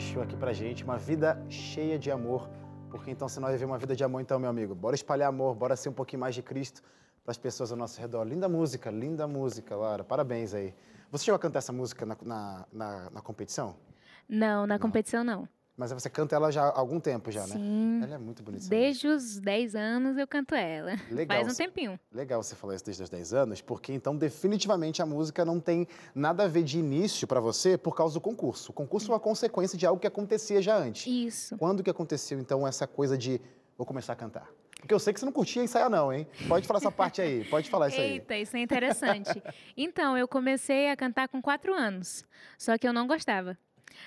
deixou 0.04 0.22
aqui 0.22 0.36
pra 0.36 0.52
gente, 0.52 0.84
uma 0.84 0.98
vida 0.98 1.42
cheia 1.48 1.98
de 1.98 2.10
amor. 2.10 2.50
Porque 2.90 3.10
então, 3.10 3.26
se 3.26 3.40
nós 3.40 3.52
viver 3.52 3.64
uma 3.64 3.78
vida 3.78 3.96
de 3.96 4.04
amor, 4.04 4.20
então, 4.20 4.38
meu 4.38 4.50
amigo, 4.50 4.74
bora 4.74 4.94
espalhar 4.94 5.30
amor, 5.30 5.54
bora 5.54 5.74
ser 5.76 5.88
um 5.88 5.94
pouquinho 5.94 6.20
mais 6.20 6.34
de 6.34 6.42
Cristo 6.42 6.82
para 7.24 7.32
as 7.32 7.38
pessoas 7.38 7.72
ao 7.72 7.78
nosso 7.78 7.98
redor. 7.98 8.22
Linda 8.22 8.46
música, 8.46 8.90
linda 8.90 9.26
música, 9.26 9.74
Lara. 9.74 10.04
Parabéns 10.04 10.52
aí. 10.52 10.74
Você 11.10 11.24
chegou 11.24 11.36
a 11.36 11.38
cantar 11.38 11.60
essa 11.60 11.72
música 11.72 12.04
na, 12.04 12.16
na, 12.22 12.66
na, 12.70 13.10
na 13.10 13.22
competição? 13.22 13.76
Não, 14.28 14.66
na 14.66 14.78
competição 14.78 15.24
não. 15.24 15.48
Mas 15.76 15.90
você 15.90 16.08
canta 16.08 16.36
ela 16.36 16.52
já 16.52 16.62
há 16.62 16.78
algum 16.78 17.00
tempo 17.00 17.32
já, 17.32 17.40
né? 17.46 17.54
Sim. 17.56 18.00
Ela 18.02 18.14
é 18.14 18.18
muito 18.18 18.42
bonita. 18.44 18.68
Desde 18.68 19.08
os 19.08 19.40
10 19.40 19.74
anos 19.74 20.16
eu 20.16 20.26
canto 20.26 20.54
ela. 20.54 20.92
Legal. 21.10 21.42
Faz 21.42 21.52
um 21.52 21.56
tempinho. 21.56 21.98
Legal 22.12 22.40
você 22.42 22.54
falar 22.54 22.76
isso 22.76 22.84
desde 22.84 23.02
os 23.02 23.10
10 23.10 23.34
anos, 23.34 23.60
porque 23.60 23.92
então 23.92 24.16
definitivamente 24.16 25.02
a 25.02 25.06
música 25.06 25.44
não 25.44 25.58
tem 25.58 25.88
nada 26.14 26.44
a 26.44 26.48
ver 26.48 26.62
de 26.62 26.78
início 26.78 27.26
para 27.26 27.40
você 27.40 27.76
por 27.76 27.96
causa 27.96 28.14
do 28.14 28.20
concurso. 28.20 28.70
O 28.70 28.74
concurso 28.74 29.10
é 29.10 29.14
uma 29.14 29.20
consequência 29.20 29.76
de 29.76 29.84
algo 29.84 30.00
que 30.00 30.06
acontecia 30.06 30.62
já 30.62 30.76
antes. 30.76 31.06
Isso. 31.06 31.58
Quando 31.58 31.82
que 31.82 31.90
aconteceu 31.90 32.38
então 32.38 32.66
essa 32.66 32.86
coisa 32.86 33.18
de 33.18 33.40
vou 33.76 33.84
começar 33.84 34.12
a 34.12 34.16
cantar? 34.16 34.48
Porque 34.78 34.92
eu 34.92 34.98
sei 34.98 35.14
que 35.14 35.18
você 35.18 35.24
não 35.24 35.32
curtia 35.32 35.62
ensaiar 35.62 35.88
não, 35.88 36.12
hein? 36.12 36.26
Pode 36.46 36.66
falar 36.66 36.78
essa 36.78 36.92
parte 36.92 37.20
aí, 37.22 37.42
pode 37.46 37.70
falar 37.70 37.88
isso 37.88 37.98
aí. 37.98 38.12
Eita, 38.12 38.36
isso 38.36 38.54
é 38.54 38.60
interessante. 38.60 39.42
então, 39.74 40.16
eu 40.16 40.28
comecei 40.28 40.90
a 40.90 40.96
cantar 40.96 41.26
com 41.26 41.40
quatro 41.40 41.72
anos, 41.72 42.22
só 42.58 42.76
que 42.76 42.86
eu 42.86 42.92
não 42.92 43.06
gostava. 43.06 43.56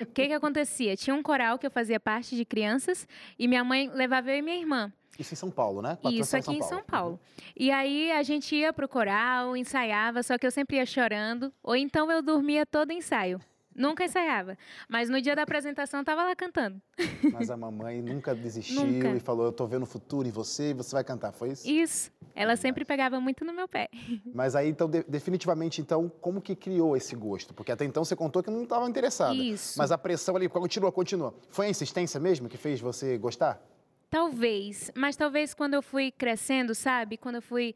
O 0.01 0.05
que 0.05 0.27
que 0.27 0.33
acontecia? 0.33 0.95
Tinha 0.95 1.15
um 1.15 1.23
coral 1.23 1.57
que 1.57 1.65
eu 1.65 1.71
fazia 1.71 1.99
parte 1.99 2.35
de 2.35 2.45
crianças 2.45 3.07
e 3.37 3.47
minha 3.47 3.63
mãe 3.63 3.89
levava 3.93 4.31
eu 4.31 4.37
e 4.37 4.41
minha 4.41 4.57
irmã. 4.57 4.91
Isso 5.19 5.33
em 5.33 5.37
São 5.37 5.49
Paulo, 5.49 5.81
né? 5.81 5.95
Patrocínio 5.95 6.21
Isso 6.21 6.37
aqui 6.37 6.51
em 6.51 6.61
São 6.61 6.83
Paulo. 6.83 7.19
E 7.55 7.71
aí 7.71 8.11
a 8.11 8.21
gente 8.21 8.55
ia 8.55 8.71
pro 8.71 8.87
coral, 8.87 9.57
ensaiava, 9.57 10.21
só 10.21 10.37
que 10.37 10.45
eu 10.45 10.51
sempre 10.51 10.77
ia 10.77 10.85
chorando, 10.85 11.51
ou 11.63 11.75
então 11.75 12.11
eu 12.11 12.21
dormia 12.21 12.65
todo 12.65 12.91
ensaio. 12.91 13.39
Nunca 13.77 14.03
ensaiava. 14.03 14.57
Mas 14.89 15.07
no 15.07 15.21
dia 15.21 15.35
da 15.35 15.43
apresentação 15.43 15.99
eu 15.99 16.03
tava 16.03 16.23
lá 16.23 16.35
cantando. 16.35 16.81
Mas 17.31 17.51
a 17.51 17.55
mamãe 17.55 18.01
nunca 18.01 18.33
desistiu 18.33 18.83
Nunca. 18.83 19.09
e 19.09 19.19
falou: 19.19 19.45
Eu 19.45 19.51
tô 19.51 19.67
vendo 19.67 19.83
o 19.83 19.85
futuro 19.85 20.27
em 20.27 20.31
você 20.31 20.71
e 20.71 20.73
você 20.73 20.93
vai 20.95 21.03
cantar. 21.03 21.31
Foi 21.31 21.49
isso? 21.51 21.69
Isso. 21.69 22.11
Ela 22.33 22.55
sempre 22.55 22.83
pegava 22.83 23.19
muito 23.19 23.45
no 23.45 23.53
meu 23.53 23.67
pé. 23.67 23.87
Mas 24.33 24.55
aí, 24.55 24.67
então, 24.69 24.89
de- 24.89 25.03
definitivamente, 25.03 25.79
então, 25.79 26.11
como 26.19 26.41
que 26.41 26.55
criou 26.55 26.97
esse 26.97 27.15
gosto? 27.15 27.53
Porque 27.53 27.71
até 27.71 27.85
então 27.85 28.03
você 28.03 28.15
contou 28.15 28.41
que 28.41 28.49
não 28.49 28.63
estava 28.63 28.89
interessada. 28.89 29.35
Isso. 29.35 29.77
Mas 29.77 29.91
a 29.91 29.97
pressão 29.97 30.35
ali, 30.35 30.49
continua, 30.49 30.91
continua. 30.91 31.33
Foi 31.49 31.67
a 31.67 31.69
insistência 31.69 32.19
mesmo 32.19 32.49
que 32.49 32.57
fez 32.57 32.81
você 32.81 33.15
gostar? 33.17 33.61
Talvez, 34.09 34.89
mas 34.95 35.15
talvez 35.15 35.53
quando 35.53 35.73
eu 35.73 35.81
fui 35.81 36.11
crescendo, 36.11 36.73
sabe? 36.73 37.17
Quando 37.17 37.35
eu 37.35 37.41
fui 37.41 37.75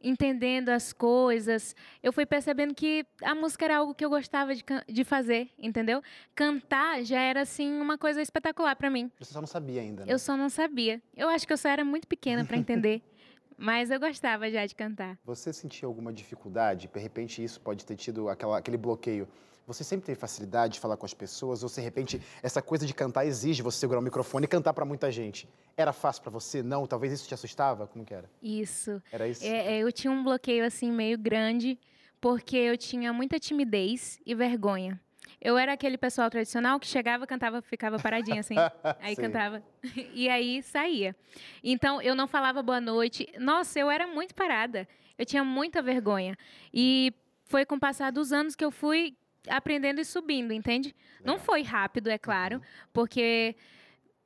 entendendo 0.00 0.68
as 0.68 0.92
coisas, 0.92 1.74
eu 2.02 2.12
fui 2.12 2.24
percebendo 2.24 2.74
que 2.74 3.04
a 3.22 3.34
música 3.34 3.64
era 3.64 3.78
algo 3.78 3.94
que 3.94 4.04
eu 4.04 4.10
gostava 4.10 4.54
de, 4.54 4.64
de 4.88 5.04
fazer, 5.04 5.50
entendeu? 5.58 6.02
Cantar 6.34 7.02
já 7.04 7.20
era, 7.20 7.42
assim, 7.42 7.80
uma 7.80 7.98
coisa 7.98 8.22
espetacular 8.22 8.76
para 8.76 8.90
mim. 8.90 9.10
Você 9.18 9.32
só 9.32 9.40
não 9.40 9.48
sabia 9.48 9.80
ainda, 9.80 10.04
né? 10.04 10.12
Eu 10.12 10.18
só 10.18 10.36
não 10.36 10.48
sabia. 10.48 11.02
Eu 11.16 11.28
acho 11.28 11.46
que 11.46 11.52
eu 11.52 11.58
só 11.58 11.68
era 11.68 11.84
muito 11.84 12.06
pequena 12.06 12.44
para 12.44 12.56
entender, 12.56 13.02
mas 13.56 13.90
eu 13.90 13.98
gostava 13.98 14.50
já 14.50 14.64
de 14.64 14.74
cantar. 14.74 15.18
Você 15.24 15.52
sentia 15.52 15.86
alguma 15.86 16.12
dificuldade? 16.12 16.88
De 16.92 17.00
repente, 17.00 17.42
isso 17.42 17.60
pode 17.60 17.84
ter 17.84 17.96
tido 17.96 18.28
aquela, 18.28 18.58
aquele 18.58 18.76
bloqueio. 18.76 19.28
Você 19.68 19.84
sempre 19.84 20.06
teve 20.06 20.18
facilidade 20.18 20.74
de 20.74 20.80
falar 20.80 20.96
com 20.96 21.04
as 21.04 21.12
pessoas? 21.12 21.62
Ou, 21.62 21.68
de 21.68 21.80
repente, 21.82 22.22
essa 22.42 22.62
coisa 22.62 22.86
de 22.86 22.94
cantar 22.94 23.26
exige 23.26 23.60
você 23.60 23.78
segurar 23.78 24.00
o 24.00 24.02
microfone 24.02 24.46
e 24.46 24.48
cantar 24.48 24.72
para 24.72 24.82
muita 24.82 25.12
gente? 25.12 25.46
Era 25.76 25.92
fácil 25.92 26.22
para 26.22 26.30
você? 26.30 26.62
Não? 26.62 26.86
Talvez 26.86 27.12
isso 27.12 27.28
te 27.28 27.34
assustava? 27.34 27.86
Como 27.86 28.02
que 28.02 28.14
era? 28.14 28.30
Isso. 28.42 29.02
Era 29.12 29.28
isso? 29.28 29.44
É, 29.44 29.74
é, 29.74 29.78
eu 29.80 29.92
tinha 29.92 30.10
um 30.10 30.24
bloqueio 30.24 30.64
assim 30.64 30.90
meio 30.90 31.18
grande, 31.18 31.78
porque 32.18 32.56
eu 32.56 32.78
tinha 32.78 33.12
muita 33.12 33.38
timidez 33.38 34.18
e 34.24 34.34
vergonha. 34.34 34.98
Eu 35.38 35.58
era 35.58 35.74
aquele 35.74 35.98
pessoal 35.98 36.30
tradicional 36.30 36.80
que 36.80 36.86
chegava, 36.86 37.26
cantava, 37.26 37.60
ficava 37.60 37.98
paradinho 37.98 38.40
assim, 38.40 38.54
aí 39.00 39.14
Sim. 39.14 39.20
cantava 39.20 39.62
e 40.14 40.30
aí 40.30 40.62
saía. 40.62 41.14
Então 41.62 42.00
eu 42.00 42.14
não 42.14 42.26
falava 42.26 42.62
boa 42.62 42.80
noite. 42.80 43.30
Nossa, 43.38 43.78
eu 43.78 43.90
era 43.90 44.06
muito 44.06 44.34
parada. 44.34 44.88
Eu 45.18 45.26
tinha 45.26 45.44
muita 45.44 45.82
vergonha. 45.82 46.38
E 46.72 47.12
foi 47.44 47.66
com 47.66 47.74
o 47.74 47.80
passar 47.80 48.10
dos 48.10 48.32
anos 48.32 48.56
que 48.56 48.64
eu 48.64 48.70
fui 48.70 49.14
aprendendo 49.48 50.00
e 50.00 50.04
subindo, 50.04 50.52
entende? 50.52 50.94
Não 51.24 51.34
Legal. 51.34 51.46
foi 51.46 51.62
rápido, 51.62 52.08
é 52.08 52.18
claro, 52.18 52.60
porque 52.92 53.56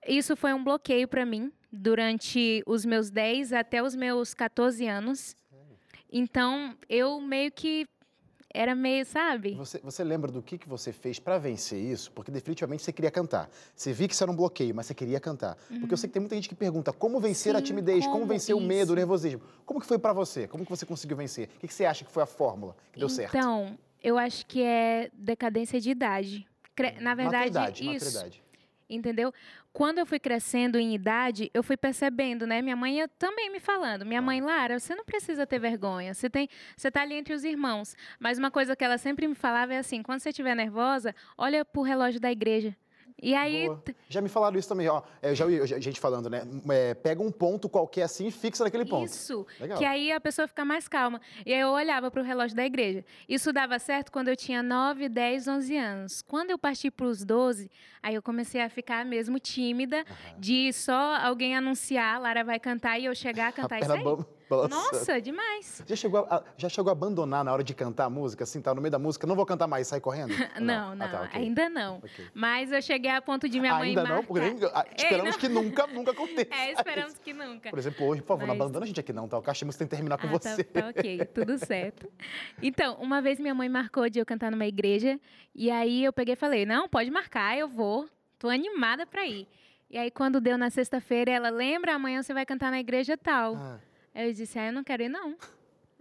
isso 0.07 0.37
foi 0.37 0.53
um 0.53 0.63
bloqueio 0.63 1.07
para 1.07 1.25
mim 1.25 1.53
durante 1.71 2.63
os 2.67 2.85
meus 2.85 3.11
10 3.11 3.53
até 3.53 3.83
os 3.83 3.95
meus 3.95 4.35
14 4.35 4.87
anos. 4.87 5.37
Então, 6.11 6.77
eu 6.89 7.21
meio 7.21 7.51
que 7.51 7.87
era 8.55 8.75
meio, 8.75 9.07
sabe? 9.07 9.55
Você, 9.55 9.79
você 9.79 10.05
lembra 10.05 10.31
do 10.31 10.43
que, 10.43 10.59
que 10.59 10.69
você 10.69 10.93
fez 10.93 11.19
para 11.19 11.39
vencer 11.39 11.79
isso? 11.81 12.13
Porque 12.13 12.31
definitivamente 12.31 12.83
você 12.83 12.93
queria 12.93 13.11
cantar. 13.11 13.49
Você 13.75 13.93
viu 13.93 14.07
que 14.07 14.15
isso 14.15 14.23
era 14.23 14.31
um 14.31 14.37
bloqueio, 14.37 14.75
mas 14.75 14.87
você 14.87 14.95
queria 14.95 15.19
cantar. 15.19 15.57
Porque 15.81 15.95
eu 15.95 15.97
sei 15.97 16.09
que 16.09 16.13
tem 16.13 16.21
muita 16.21 16.35
gente 16.35 16.49
que 16.49 16.55
pergunta 16.55 16.93
como 16.93 17.19
vencer 17.19 17.57
a 17.57 17.61
Sim, 17.61 17.65
timidez, 17.65 18.05
como, 18.05 18.19
como 18.19 18.27
vencer 18.27 18.55
o 18.55 18.61
medo, 18.61 18.85
isso? 18.85 18.93
o 18.93 18.97
nervosismo. 18.97 19.41
Como 19.65 19.81
que 19.81 19.87
foi 19.87 19.99
para 19.99 20.13
você? 20.13 20.47
Como 20.47 20.65
que 20.65 20.71
você 20.71 20.85
conseguiu 20.85 21.17
vencer? 21.17 21.49
O 21.57 21.61
que, 21.61 21.69
que 21.69 21.75
você 21.75 21.87
acha 21.87 22.05
que 22.05 22.13
foi 22.13 22.23
a 22.23 22.27
fórmula 22.27 22.77
que 22.93 22.99
deu 22.99 23.09
certo? 23.09 23.35
Então, 23.37 23.79
eu 24.03 24.19
acho 24.19 24.45
que 24.47 24.63
é 24.63 25.11
decadência 25.15 25.81
de 25.81 25.91
idade. 25.91 26.47
Cre- 26.75 26.97
Na 27.01 27.15
verdade, 27.15 27.53
maturidade, 27.53 27.83
isso. 27.97 28.07
maturidade. 28.07 28.43
Entendeu? 28.89 29.33
Quando 29.73 29.99
eu 29.99 30.05
fui 30.05 30.19
crescendo 30.19 30.79
em 30.79 30.95
idade, 30.95 31.51
eu 31.55 31.63
fui 31.63 31.79
percebendo, 31.79 32.47
né? 32.47 32.61
Minha 32.61 32.77
mãe 32.77 32.99
ia 32.99 33.09
também 33.09 33.51
me 33.51 33.59
falando. 33.59 34.05
Minha 34.05 34.21
mãe, 34.21 34.39
Lara, 34.43 34.79
você 34.79 34.95
não 34.95 35.03
precisa 35.05 35.47
ter 35.47 35.59
vergonha. 35.59 36.13
Você 36.13 36.29
tem, 36.29 36.47
você 36.77 36.91
tá 36.91 37.01
ali 37.01 37.15
entre 37.15 37.33
os 37.33 37.43
irmãos. 37.43 37.97
Mas 38.21 38.37
uma 38.39 38.51
coisa 38.51 38.77
que 38.77 38.85
ela 38.85 38.99
sempre 38.99 39.27
me 39.27 39.35
falava 39.35 39.73
é 39.73 39.79
assim: 39.79 40.03
quando 40.03 40.21
você 40.21 40.29
estiver 40.29 40.55
nervosa, 40.55 41.15
olha 41.39 41.65
pro 41.65 41.81
relógio 41.81 42.21
da 42.21 42.31
igreja. 42.31 42.77
E 43.23 43.37
aí, 43.37 43.67
Boa. 43.69 43.83
Já 44.09 44.21
me 44.21 44.29
falaram 44.29 44.59
isso 44.59 44.69
também, 44.69 44.89
ó. 44.89 45.01
É, 45.23 45.31
Eu 45.31 45.35
já 45.37 45.45
ouvi 45.45 45.65
gente 45.81 46.01
falando, 46.01 46.29
né? 46.29 46.43
É, 46.71 46.93
pega 46.95 47.23
um 47.23 47.31
ponto 47.31 47.69
qualquer 47.69 48.03
assim 48.03 48.27
e 48.27 48.31
fixa 48.33 48.65
naquele 48.65 48.85
ponto. 48.85 49.07
Isso. 49.07 49.47
Legal. 49.61 49.79
Que 49.79 49.85
aí 49.85 50.11
a 50.11 50.21
pessoa 50.21 50.49
fica 50.49 50.65
mais 50.65 50.89
calma. 50.89 51.21
E 51.47 51.55
aí 51.55 51.61
eu 51.61 51.69
olhava 51.69 52.11
para 52.11 52.21
o 52.21 52.25
relógio 52.25 52.57
da 52.57 52.67
igreja. 52.67 53.05
Isso 53.29 53.53
dava 53.53 53.79
certo 53.79 54.11
quando 54.11 54.27
eu 54.27 54.35
tinha 54.37 54.61
9, 54.61 55.09
10, 55.09 55.47
11 55.47 55.77
anos. 55.77 56.21
Quando 56.23 56.51
eu 56.51 56.59
parti 56.59 56.91
para 56.91 57.07
os 57.07 57.25
12, 57.25 57.71
aí 58.03 58.17
eu 58.17 58.23
comecei 58.23 58.61
a 58.61 58.69
ficar 58.69 59.05
mesmo 59.05 59.39
tímida 59.39 59.99
Aham. 60.01 60.41
de 60.41 60.73
só 60.73 61.17
alguém 61.23 61.57
anunciar, 61.57 62.21
Lara 62.21 62.43
vai 62.43 62.59
cantar 62.59 62.99
e 62.99 63.05
eu 63.05 63.15
chegar 63.15 63.49
a 63.49 63.53
cantar 63.53 63.77
a 63.77 63.81
isso 63.81 63.93
aí. 63.93 64.03
ba- 64.03 64.27
balançando. 64.57 64.93
Nossa, 64.93 65.21
demais. 65.21 65.83
Já 65.87 65.97
chegou, 65.97 66.27
a, 66.31 66.43
já 66.57 66.69
chegou 66.69 66.91
a 66.91 66.93
abandonar 66.93 67.45
na 67.45 67.53
hora 67.53 67.65
de 67.65 67.75
cantar 67.75 68.05
a 68.05 68.11
música? 68.11 68.45
Assim, 68.45 68.61
tá 68.61 68.75
no 68.75 68.81
meio 68.81 68.91
da 68.93 68.99
música, 68.99 69.27
não 69.27 69.35
vou 69.35 69.47
cantar 69.47 69.67
mais, 69.67 69.87
sai 69.89 70.01
correndo? 70.01 70.33
Ou 70.57 70.61
Não, 70.61 70.95
não, 70.95 71.07
Ah, 71.07 71.09
tá, 71.09 71.23
ok. 71.23 71.41
ainda 71.41 71.69
não. 71.69 71.97
Ok. 71.99 72.27
Mas 72.35 72.71
eu 72.73 72.83
cheguei 72.83 73.11
a 73.11 73.21
ponto 73.23 73.49
de 73.49 73.59
minha 73.61 73.75
mãe 73.75 73.89
Ainda 73.91 74.05
não, 74.05 74.23
porque 74.25 74.41
nem- 74.45 74.59
ah, 74.75 74.85
Ei, 74.89 74.95
esperamos 74.97 75.33
não. 75.33 75.39
que 75.41 75.49
nunca, 75.49 75.87
nunca 75.87 76.11
aconteça. 76.13 76.49
É, 76.55 76.73
esperamos 76.73 77.15
que 77.19 77.33
nunca. 77.33 77.71
Por 77.71 77.79
exemplo, 77.79 78.07
hoje, 78.07 78.21
por 78.23 78.29
favor, 78.29 78.47
não 78.47 78.55
Mas- 78.55 78.61
abandona 78.63 78.85
a 78.85 78.87
gente 78.89 79.01
aqui 79.01 79.13
não, 79.13 79.27
tá? 79.29 79.39
O 79.39 79.43
Caixa 79.43 79.65
tem 79.67 79.87
que 79.87 79.97
terminar 79.97 80.19
com 80.19 80.27
Ah, 80.27 80.39
tá- 80.39 80.55
você. 80.55 80.65
Tá, 80.65 80.89
ok, 80.89 81.25
tudo 81.27 81.57
certo. 81.65 82.09
Então, 82.63 82.97
uma 83.01 83.21
vez 83.23 83.39
minha 83.41 83.55
mãe 83.55 83.69
marcou 83.69 84.09
de 84.09 84.19
eu 84.19 84.27
cantar 84.27 84.51
numa 84.51 84.67
igreja, 84.67 85.19
e 85.55 85.71
aí 85.71 86.05
eu 86.05 86.13
peguei 86.13 86.35
e 86.35 86.37
falei, 86.37 86.65
não, 86.67 86.89
pode 86.89 87.11
marcar, 87.11 87.57
eu 87.57 87.69
vou, 87.69 88.07
tô 88.39 88.49
animada 88.49 89.07
pra 89.07 89.27
ir. 89.27 89.47
E 89.91 89.99
aí, 89.99 90.11
quando 90.11 90.41
deu 90.41 90.57
na 90.57 90.71
sexta-feira, 90.71 91.31
ela, 91.31 91.51
lembra, 91.51 91.95
amanhã 91.95 92.23
você 92.23 92.33
vai 92.33 92.47
cantar 92.47 92.71
na 92.71 92.81
igreja 92.81 93.17
tal. 93.17 93.55
Ah, 93.57 93.79
eu 94.15 94.33
disse, 94.33 94.59
ah, 94.59 94.67
eu 94.67 94.73
não 94.73 94.85
quero 94.85 95.03
ir, 95.03 95.09
não. 95.09 95.37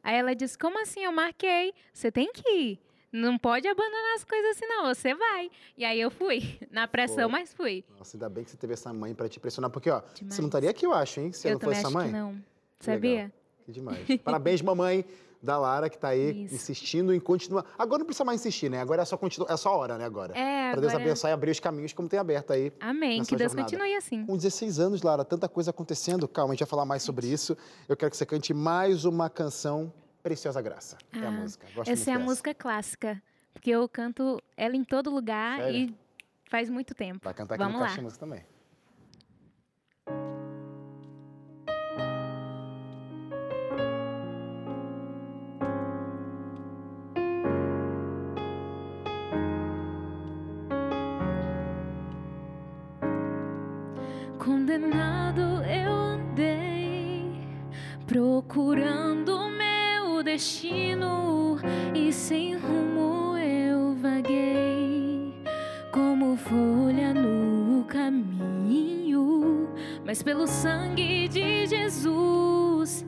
Aí 0.03 0.15
ela 0.15 0.35
disse, 0.35 0.57
como 0.57 0.81
assim? 0.81 1.01
Eu 1.01 1.11
marquei, 1.11 1.73
você 1.93 2.11
tem 2.11 2.31
que 2.31 2.49
ir. 2.49 2.79
Não 3.11 3.37
pode 3.37 3.67
abandonar 3.67 4.15
as 4.15 4.23
coisas 4.23 4.51
assim, 4.51 4.65
não, 4.65 4.85
você 4.85 5.13
vai. 5.13 5.51
E 5.77 5.83
aí 5.83 5.99
eu 5.99 6.09
fui, 6.09 6.57
na 6.71 6.87
pressão, 6.87 7.27
mas 7.29 7.53
fui. 7.53 7.83
nossa, 7.97 8.15
ainda 8.15 8.29
bem 8.29 8.43
que 8.43 8.51
você 8.51 8.57
teve 8.57 8.73
essa 8.73 8.93
mãe 8.93 9.13
pra 9.13 9.27
te 9.27 9.39
pressionar, 9.39 9.69
porque, 9.69 9.89
ó, 9.89 9.99
você 9.99 10.15
Demais. 10.23 10.39
não 10.39 10.45
estaria 10.47 10.69
aqui, 10.69 10.85
eu 10.85 10.93
acho, 10.93 11.19
hein? 11.19 11.31
Se 11.33 11.47
eu 11.47 11.53
não 11.53 11.59
fosse 11.59 11.85
acho 11.85 11.93
mãe. 11.93 12.07
que 12.07 12.13
não. 12.13 12.29
legal. 12.29 12.41
Sabia? 12.79 13.33
Que 13.65 13.71
demais. 13.71 13.99
Parabéns, 14.23 14.61
mamãe 14.63 15.05
da 15.41 15.57
Lara, 15.57 15.89
que 15.89 15.97
tá 15.97 16.09
aí 16.09 16.43
Isso. 16.45 16.55
insistindo 16.55 17.13
em 17.13 17.19
continuar. 17.19 17.65
Agora 17.77 17.99
não 17.99 18.05
precisa 18.05 18.23
mais 18.23 18.39
insistir, 18.41 18.69
né? 18.69 18.79
Agora 18.79 19.01
é 19.01 19.05
só, 19.05 19.17
continu... 19.17 19.45
é 19.49 19.57
só 19.57 19.75
hora, 19.75 19.97
né? 19.97 20.05
Agora. 20.05 20.37
É, 20.37 20.71
Pra 20.71 20.81
Deus 20.81 20.93
agora- 20.93 21.05
abençoar 21.09 21.31
e 21.31 21.33
abrir 21.33 21.51
os 21.51 21.59
caminhos 21.59 21.93
como 21.93 22.07
tem 22.07 22.19
aberto 22.19 22.53
aí. 22.53 22.71
Amém, 22.79 23.23
que 23.23 23.35
Deus 23.35 23.51
jornada. 23.51 23.63
continue 23.69 23.95
assim. 23.95 24.25
Com 24.25 24.35
16 24.37 24.79
anos, 24.79 25.01
Lara, 25.01 25.25
tanta 25.25 25.49
coisa 25.49 25.71
acontecendo. 25.71 26.27
Calma, 26.27 26.51
a 26.51 26.55
gente 26.55 26.59
vai 26.63 26.69
falar 26.69 26.85
mais 26.85 27.01
sobre 27.03 27.27
isso. 27.27 27.57
Eu 27.89 27.97
quero 27.97 28.11
que 28.11 28.17
você 28.17 28.25
cante 28.25 28.53
mais 28.53 29.03
uma 29.05 29.29
canção, 29.29 29.91
Preciosa 30.21 30.61
Graça. 30.61 30.97
é 31.13 31.19
a 31.19 31.27
Ah, 31.27 31.31
música. 31.31 31.65
Gosto 31.75 31.89
Essa 31.91 32.11
é 32.11 32.13
a 32.13 32.17
dessa. 32.17 32.29
música 32.29 32.53
clássica, 32.53 33.21
porque 33.53 33.71
eu 33.71 33.89
canto 33.89 34.39
ela 34.55 34.75
em 34.75 34.83
todo 34.83 35.09
lugar 35.09 35.59
Sério? 35.59 35.75
e 35.75 35.95
faz 36.49 36.69
muito 36.69 36.93
tempo. 36.93 37.19
Vai 37.23 37.33
cantar 37.33 37.55
aqui 37.55 37.63
Vamos 37.63 37.77
no 37.77 37.81
lá. 37.81 37.87
Caixa 37.87 38.01
Música 38.03 38.19
também. 38.19 38.43
destino 60.41 61.59
e 61.93 62.11
sem 62.11 62.55
rumo 62.57 63.37
eu 63.37 63.93
vaguei, 63.93 65.31
como 65.91 66.35
folha 66.35 67.13
no 67.13 67.85
caminho, 67.85 69.69
mas 70.03 70.23
pelo 70.23 70.47
sangue 70.47 71.27
de 71.27 71.67
Jesus, 71.67 73.05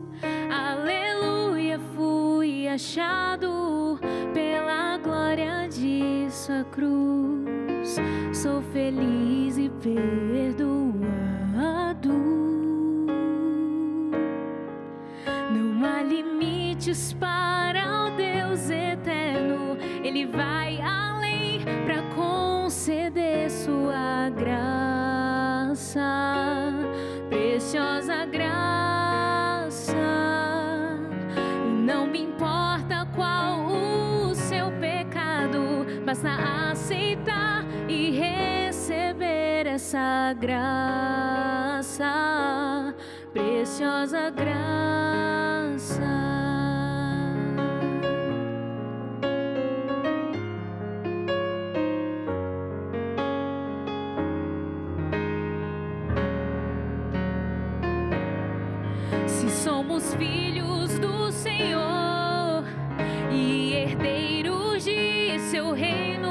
aleluia, 0.52 1.80
fui 1.96 2.68
achado 2.68 4.00
pela 4.32 5.00
glória 5.00 5.68
de 5.68 6.28
Sua 6.30 6.64
cruz. 6.66 7.98
Sou 8.32 8.62
feliz 8.72 9.58
e 9.58 9.72
feliz. 9.82 10.23
Limites 16.94 17.14
para 17.14 18.06
o 18.06 18.10
Deus 18.12 18.70
eterno, 18.70 19.76
Ele 20.04 20.28
vai 20.28 20.80
além 20.82 21.62
para 21.86 22.02
conceder 22.16 23.50
Sua 23.50 24.30
graça, 24.30 26.02
preciosa 27.30 28.26
graça. 28.26 29.94
Não 31.84 32.08
me 32.08 32.22
importa 32.22 33.08
qual 33.16 33.66
o 33.66 34.36
seu 34.36 34.72
pecado, 34.80 35.86
basta 36.06 36.30
aceitar 36.72 37.66
e 37.90 38.12
receber 38.12 39.68
essa 39.68 40.34
graça, 40.40 42.06
preciosa 43.34 44.30
graça. 44.30 46.33
Somos 59.84 60.16
filhos 60.16 60.98
do 60.98 61.30
Senhor 61.30 62.64
e 63.30 63.74
herdeiros 63.74 64.86
de 64.86 65.38
seu 65.52 65.74
reino, 65.74 66.23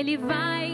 Ele 0.00 0.16
vai 0.16 0.69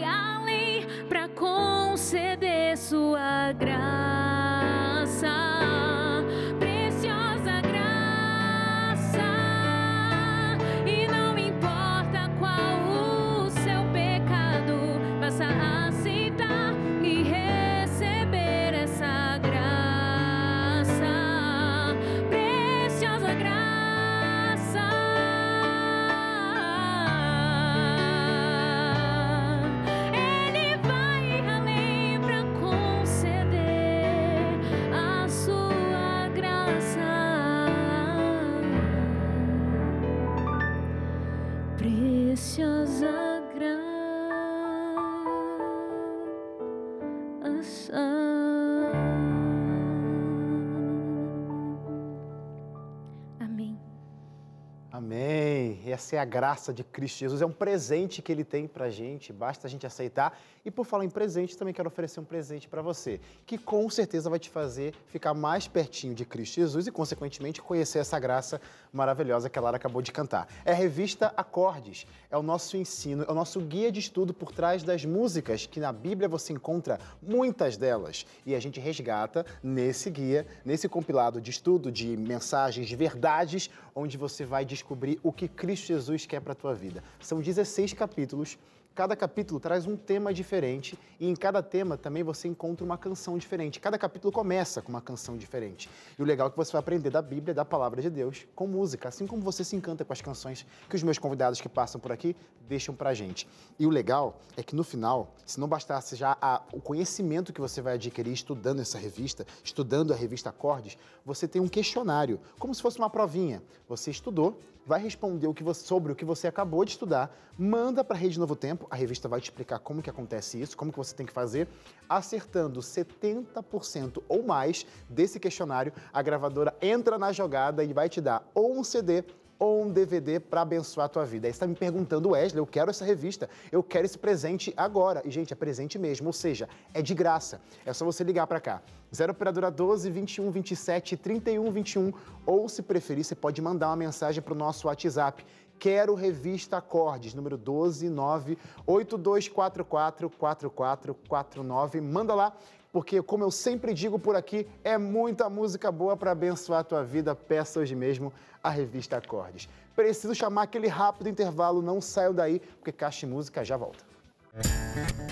É 56.15 56.19
a 56.19 56.25
graça 56.25 56.73
de 56.73 56.83
Cristo 56.83 57.19
Jesus. 57.19 57.41
É 57.41 57.45
um 57.45 57.51
presente 57.51 58.21
que 58.21 58.31
ele 58.31 58.43
tem 58.43 58.67
pra 58.67 58.89
gente, 58.89 59.33
basta 59.33 59.67
a 59.67 59.69
gente 59.69 59.85
aceitar. 59.85 60.37
E 60.63 60.71
por 60.71 60.85
falar 60.85 61.05
em 61.05 61.09
presente, 61.09 61.57
também 61.57 61.73
quero 61.73 61.87
oferecer 61.87 62.19
um 62.19 62.25
presente 62.25 62.67
para 62.67 62.81
você, 62.81 63.21
que 63.45 63.57
com 63.57 63.89
certeza 63.89 64.29
vai 64.29 64.37
te 64.37 64.49
fazer 64.49 64.93
ficar 65.07 65.33
mais 65.33 65.67
pertinho 65.67 66.13
de 66.13 66.25
Cristo 66.25 66.55
Jesus 66.55 66.87
e, 66.87 66.91
consequentemente, 66.91 67.61
conhecer 67.61 67.99
essa 67.99 68.19
graça 68.19 68.59
maravilhosa 68.91 69.49
que 69.49 69.57
a 69.57 69.61
Lara 69.61 69.77
acabou 69.77 70.01
de 70.01 70.11
cantar. 70.11 70.47
É 70.65 70.71
a 70.71 70.75
revista 70.75 71.33
Acordes. 71.37 72.05
É 72.29 72.37
o 72.37 72.43
nosso 72.43 72.75
ensino, 72.75 73.23
é 73.27 73.31
o 73.31 73.35
nosso 73.35 73.61
guia 73.61 73.91
de 73.91 73.99
estudo 73.99 74.33
por 74.33 74.51
trás 74.51 74.83
das 74.83 75.05
músicas, 75.05 75.65
que 75.65 75.79
na 75.79 75.93
Bíblia 75.93 76.27
você 76.27 76.51
encontra 76.53 76.99
muitas 77.21 77.77
delas. 77.77 78.25
E 78.45 78.53
a 78.53 78.59
gente 78.59 78.79
resgata 78.79 79.45
nesse 79.63 80.09
guia, 80.09 80.45
nesse 80.65 80.89
compilado 80.89 81.39
de 81.39 81.51
estudo, 81.51 81.91
de 81.91 82.17
mensagens, 82.17 82.87
de 82.87 82.95
verdades, 82.95 83.69
onde 83.95 84.17
você 84.17 84.45
vai 84.45 84.65
descobrir 84.65 85.19
o 85.23 85.31
que 85.31 85.47
Cristo 85.47 85.87
Jesus 85.87 85.96
quer 86.27 86.39
para 86.41 86.53
a 86.53 86.55
tua 86.55 86.73
vida. 86.73 87.03
São 87.19 87.39
16 87.41 87.93
capítulos. 87.93 88.57
Cada 88.95 89.15
capítulo 89.15 89.59
traz 89.59 89.85
um 89.85 89.95
tema 89.95 90.33
diferente 90.33 90.97
e 91.19 91.27
em 91.29 91.35
cada 91.35 91.61
tema 91.61 91.95
também 91.95 92.23
você 92.23 92.47
encontra 92.47 92.83
uma 92.83 92.97
canção 92.97 93.37
diferente. 93.37 93.79
Cada 93.79 93.95
capítulo 93.95 94.31
começa 94.31 94.81
com 94.81 94.89
uma 94.89 95.01
canção 95.01 95.37
diferente. 95.37 95.87
E 96.17 96.21
o 96.23 96.25
legal 96.25 96.47
é 96.47 96.49
que 96.49 96.57
você 96.57 96.71
vai 96.71 96.79
aprender 96.79 97.11
da 97.11 97.21
Bíblia, 97.21 97.53
da 97.53 97.63
palavra 97.63 98.01
de 98.01 98.09
Deus, 98.09 98.47
com 98.55 98.65
música, 98.65 99.07
assim 99.07 99.27
como 99.27 99.43
você 99.43 99.63
se 99.63 99.75
encanta 99.75 100.03
com 100.03 100.11
as 100.11 100.19
canções 100.19 100.65
que 100.89 100.95
os 100.95 101.03
meus 101.03 101.19
convidados 101.19 101.61
que 101.61 101.69
passam 101.69 102.01
por 102.01 102.11
aqui 102.11 102.35
deixam 102.67 102.95
pra 102.95 103.13
gente. 103.13 103.47
E 103.77 103.85
o 103.85 103.89
legal 103.91 104.39
é 104.55 104.63
que 104.63 104.75
no 104.75 104.83
final, 104.83 105.31
se 105.45 105.59
não 105.59 105.67
bastasse 105.67 106.15
já 106.15 106.35
a- 106.41 106.63
o 106.73 106.81
conhecimento 106.81 107.53
que 107.53 107.61
você 107.61 107.83
vai 107.83 107.93
adquirir 107.93 108.33
estudando 108.33 108.79
essa 108.79 108.97
revista, 108.97 109.45
estudando 109.63 110.11
a 110.11 110.15
revista 110.15 110.49
Acordes, 110.49 110.97
você 111.23 111.47
tem 111.47 111.61
um 111.61 111.67
questionário, 111.67 112.39
como 112.57 112.73
se 112.73 112.81
fosse 112.81 112.97
uma 112.97 113.11
provinha. 113.11 113.61
Você 113.87 114.09
estudou, 114.09 114.59
vai 114.87 115.01
responder 115.01 115.47
o 115.47 115.53
que 115.53 115.63
você- 115.63 115.85
sobre 115.85 116.13
o 116.13 116.15
que 116.15 116.23
você 116.23 116.47
acabou 116.47 116.85
de 116.85 116.91
estudar, 116.91 117.35
manda 117.57 118.03
para 118.05 118.15
a 118.15 118.19
Rede 118.19 118.39
Novo 118.39 118.55
Tempo, 118.55 118.87
a 118.89 118.95
revista 118.95 119.27
vai 119.27 119.41
te 119.41 119.43
explicar 119.43 119.79
como 119.79 120.01
que 120.01 120.09
acontece 120.09 120.61
isso, 120.61 120.77
como 120.77 120.91
que 120.91 120.97
você 120.97 121.13
tem 121.13 121.25
que 121.25 121.33
fazer. 121.33 121.67
Acertando 122.07 122.81
70% 122.81 124.23
ou 124.29 124.43
mais 124.43 124.85
desse 125.09 125.39
questionário, 125.41 125.91
a 126.13 126.21
gravadora 126.21 126.73
entra 126.81 127.17
na 127.19 127.33
jogada 127.33 127.83
e 127.83 127.91
vai 127.91 128.07
te 128.07 128.21
dar 128.21 128.49
ou 128.55 128.79
um 128.79 128.83
CD 128.83 129.25
ou 129.59 129.83
um 129.83 129.91
DVD 129.91 130.39
para 130.39 130.61
abençoar 130.61 131.05
a 131.05 131.09
tua 131.09 131.25
vida. 131.25 131.47
Aí 131.47 131.53
você 131.53 131.55
está 131.55 131.67
me 131.67 131.75
perguntando, 131.75 132.29
Wesley, 132.29 132.59
eu 132.59 132.67
quero 132.67 132.89
essa 132.89 133.03
revista, 133.03 133.49
eu 133.71 133.81
quero 133.81 134.05
esse 134.05 134.17
presente 134.17 134.73
agora. 134.77 135.21
E, 135.25 135.31
gente, 135.31 135.53
é 135.53 135.55
presente 135.55 135.97
mesmo, 135.97 136.27
ou 136.27 136.33
seja, 136.33 136.69
é 136.93 137.01
de 137.01 137.13
graça. 137.13 137.59
É 137.85 137.93
só 137.93 138.05
você 138.05 138.23
ligar 138.23 138.47
para 138.47 138.59
cá. 138.59 138.81
0 139.13 139.31
Operadora 139.31 139.71
12 139.71 140.09
21 140.09 140.51
27 140.51 141.17
31 141.17 141.71
21. 141.71 142.13
Ou, 142.45 142.67
se 142.67 142.81
preferir, 142.81 143.23
você 143.23 143.35
pode 143.35 143.61
mandar 143.61 143.89
uma 143.89 143.95
mensagem 143.95 144.41
para 144.41 144.53
o 144.53 144.57
nosso 144.57 144.87
WhatsApp. 144.87 145.45
Quero 145.79 146.15
Revista 146.15 146.77
Acordes, 146.77 147.33
número 147.35 147.55
129 147.55 148.57
8244 148.85 150.29
4449. 150.29 152.01
Manda 152.01 152.33
lá 152.33 152.57
porque, 152.91 153.21
como 153.21 153.43
eu 153.43 153.51
sempre 153.51 153.93
digo 153.93 154.17
por 154.17 154.35
aqui, 154.35 154.67
é 154.83 154.97
muita 154.97 155.49
música 155.49 155.91
boa 155.91 156.15
para 156.15 156.31
abençoar 156.31 156.79
a 156.79 156.83
tua 156.83 157.03
vida. 157.03 157.35
Peça 157.35 157.79
hoje 157.79 157.95
mesmo 157.95 158.31
a 158.63 158.69
revista 158.69 159.17
Acordes. 159.17 159.69
Preciso 159.95 160.33
chamar 160.35 160.63
aquele 160.63 160.87
rápido 160.87 161.29
intervalo, 161.29 161.81
não 161.81 161.99
saiam 161.99 162.33
daí, 162.33 162.59
porque 162.59 162.91
Caixa 162.91 163.25
de 163.25 163.33
Música 163.33 163.63
já 163.63 163.77
volta. 163.77 164.05
Ao 164.53 165.26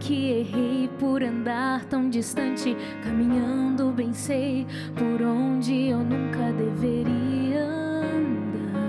que 0.00 0.30
errei 0.30 0.90
por 0.98 1.22
andar 1.22 1.84
tão 1.84 2.08
distante. 2.08 2.76
Caminhando, 3.04 3.92
bem 3.92 4.12
sei 4.12 4.66
por 4.96 5.22
onde 5.24 5.88
eu 5.88 5.98
nunca 5.98 6.50
deveria 6.52 7.64
andar. 7.64 8.80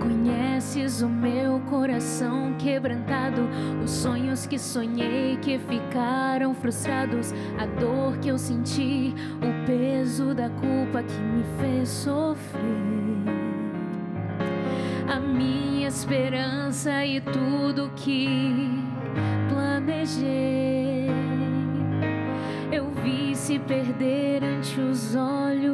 Conheces 0.00 1.02
o 1.02 1.08
meu 1.08 1.60
coração 1.70 2.54
quebrantado, 2.58 3.42
os 3.84 3.90
sonhos 3.90 4.46
que 4.46 4.58
sonhei 4.58 5.36
que 5.36 5.58
ficaram 5.58 6.54
frustrados, 6.54 7.32
a 7.58 7.66
dor 7.66 8.16
que 8.18 8.28
eu 8.28 8.38
senti, 8.38 9.14
o 9.38 9.66
peso 9.66 10.34
da 10.34 10.48
culpa 10.48 11.02
que 11.02 11.20
me 11.20 11.44
fez 11.60 11.88
sofrer 11.88 12.64
a 15.06 15.20
minha 15.20 15.88
esperança 15.88 17.04
e 17.04 17.20
tudo 17.20 17.92
que 17.94 18.73
planejei. 19.84 21.08
Eu 22.72 22.90
vi 23.02 23.36
se 23.36 23.58
perder 23.58 24.42
ante 24.42 24.80
os 24.80 25.14
olhos 25.14 25.73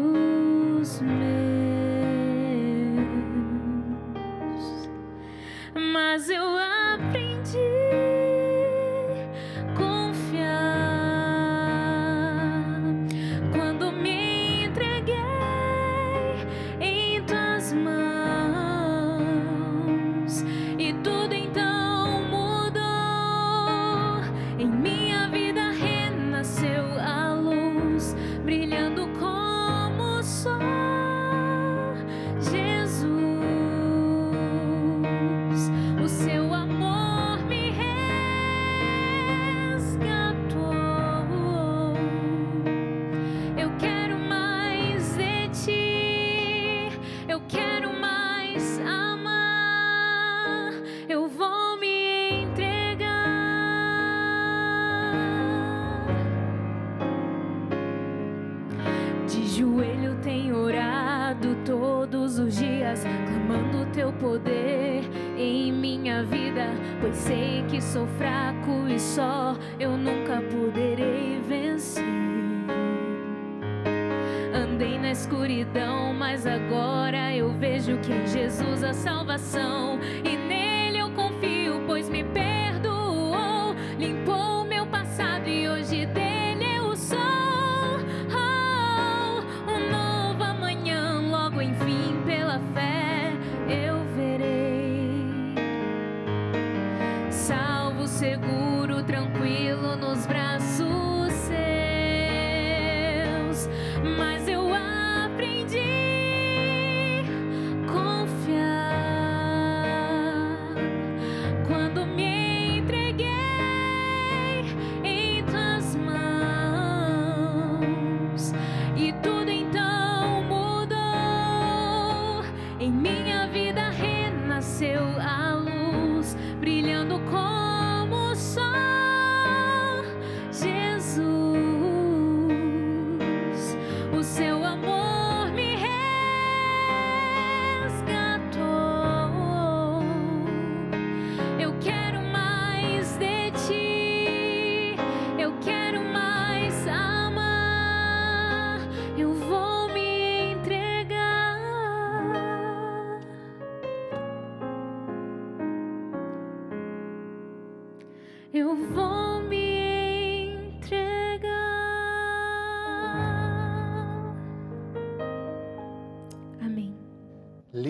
Jesus 78.61 78.85
a 78.85 78.93
salvação 78.93 79.80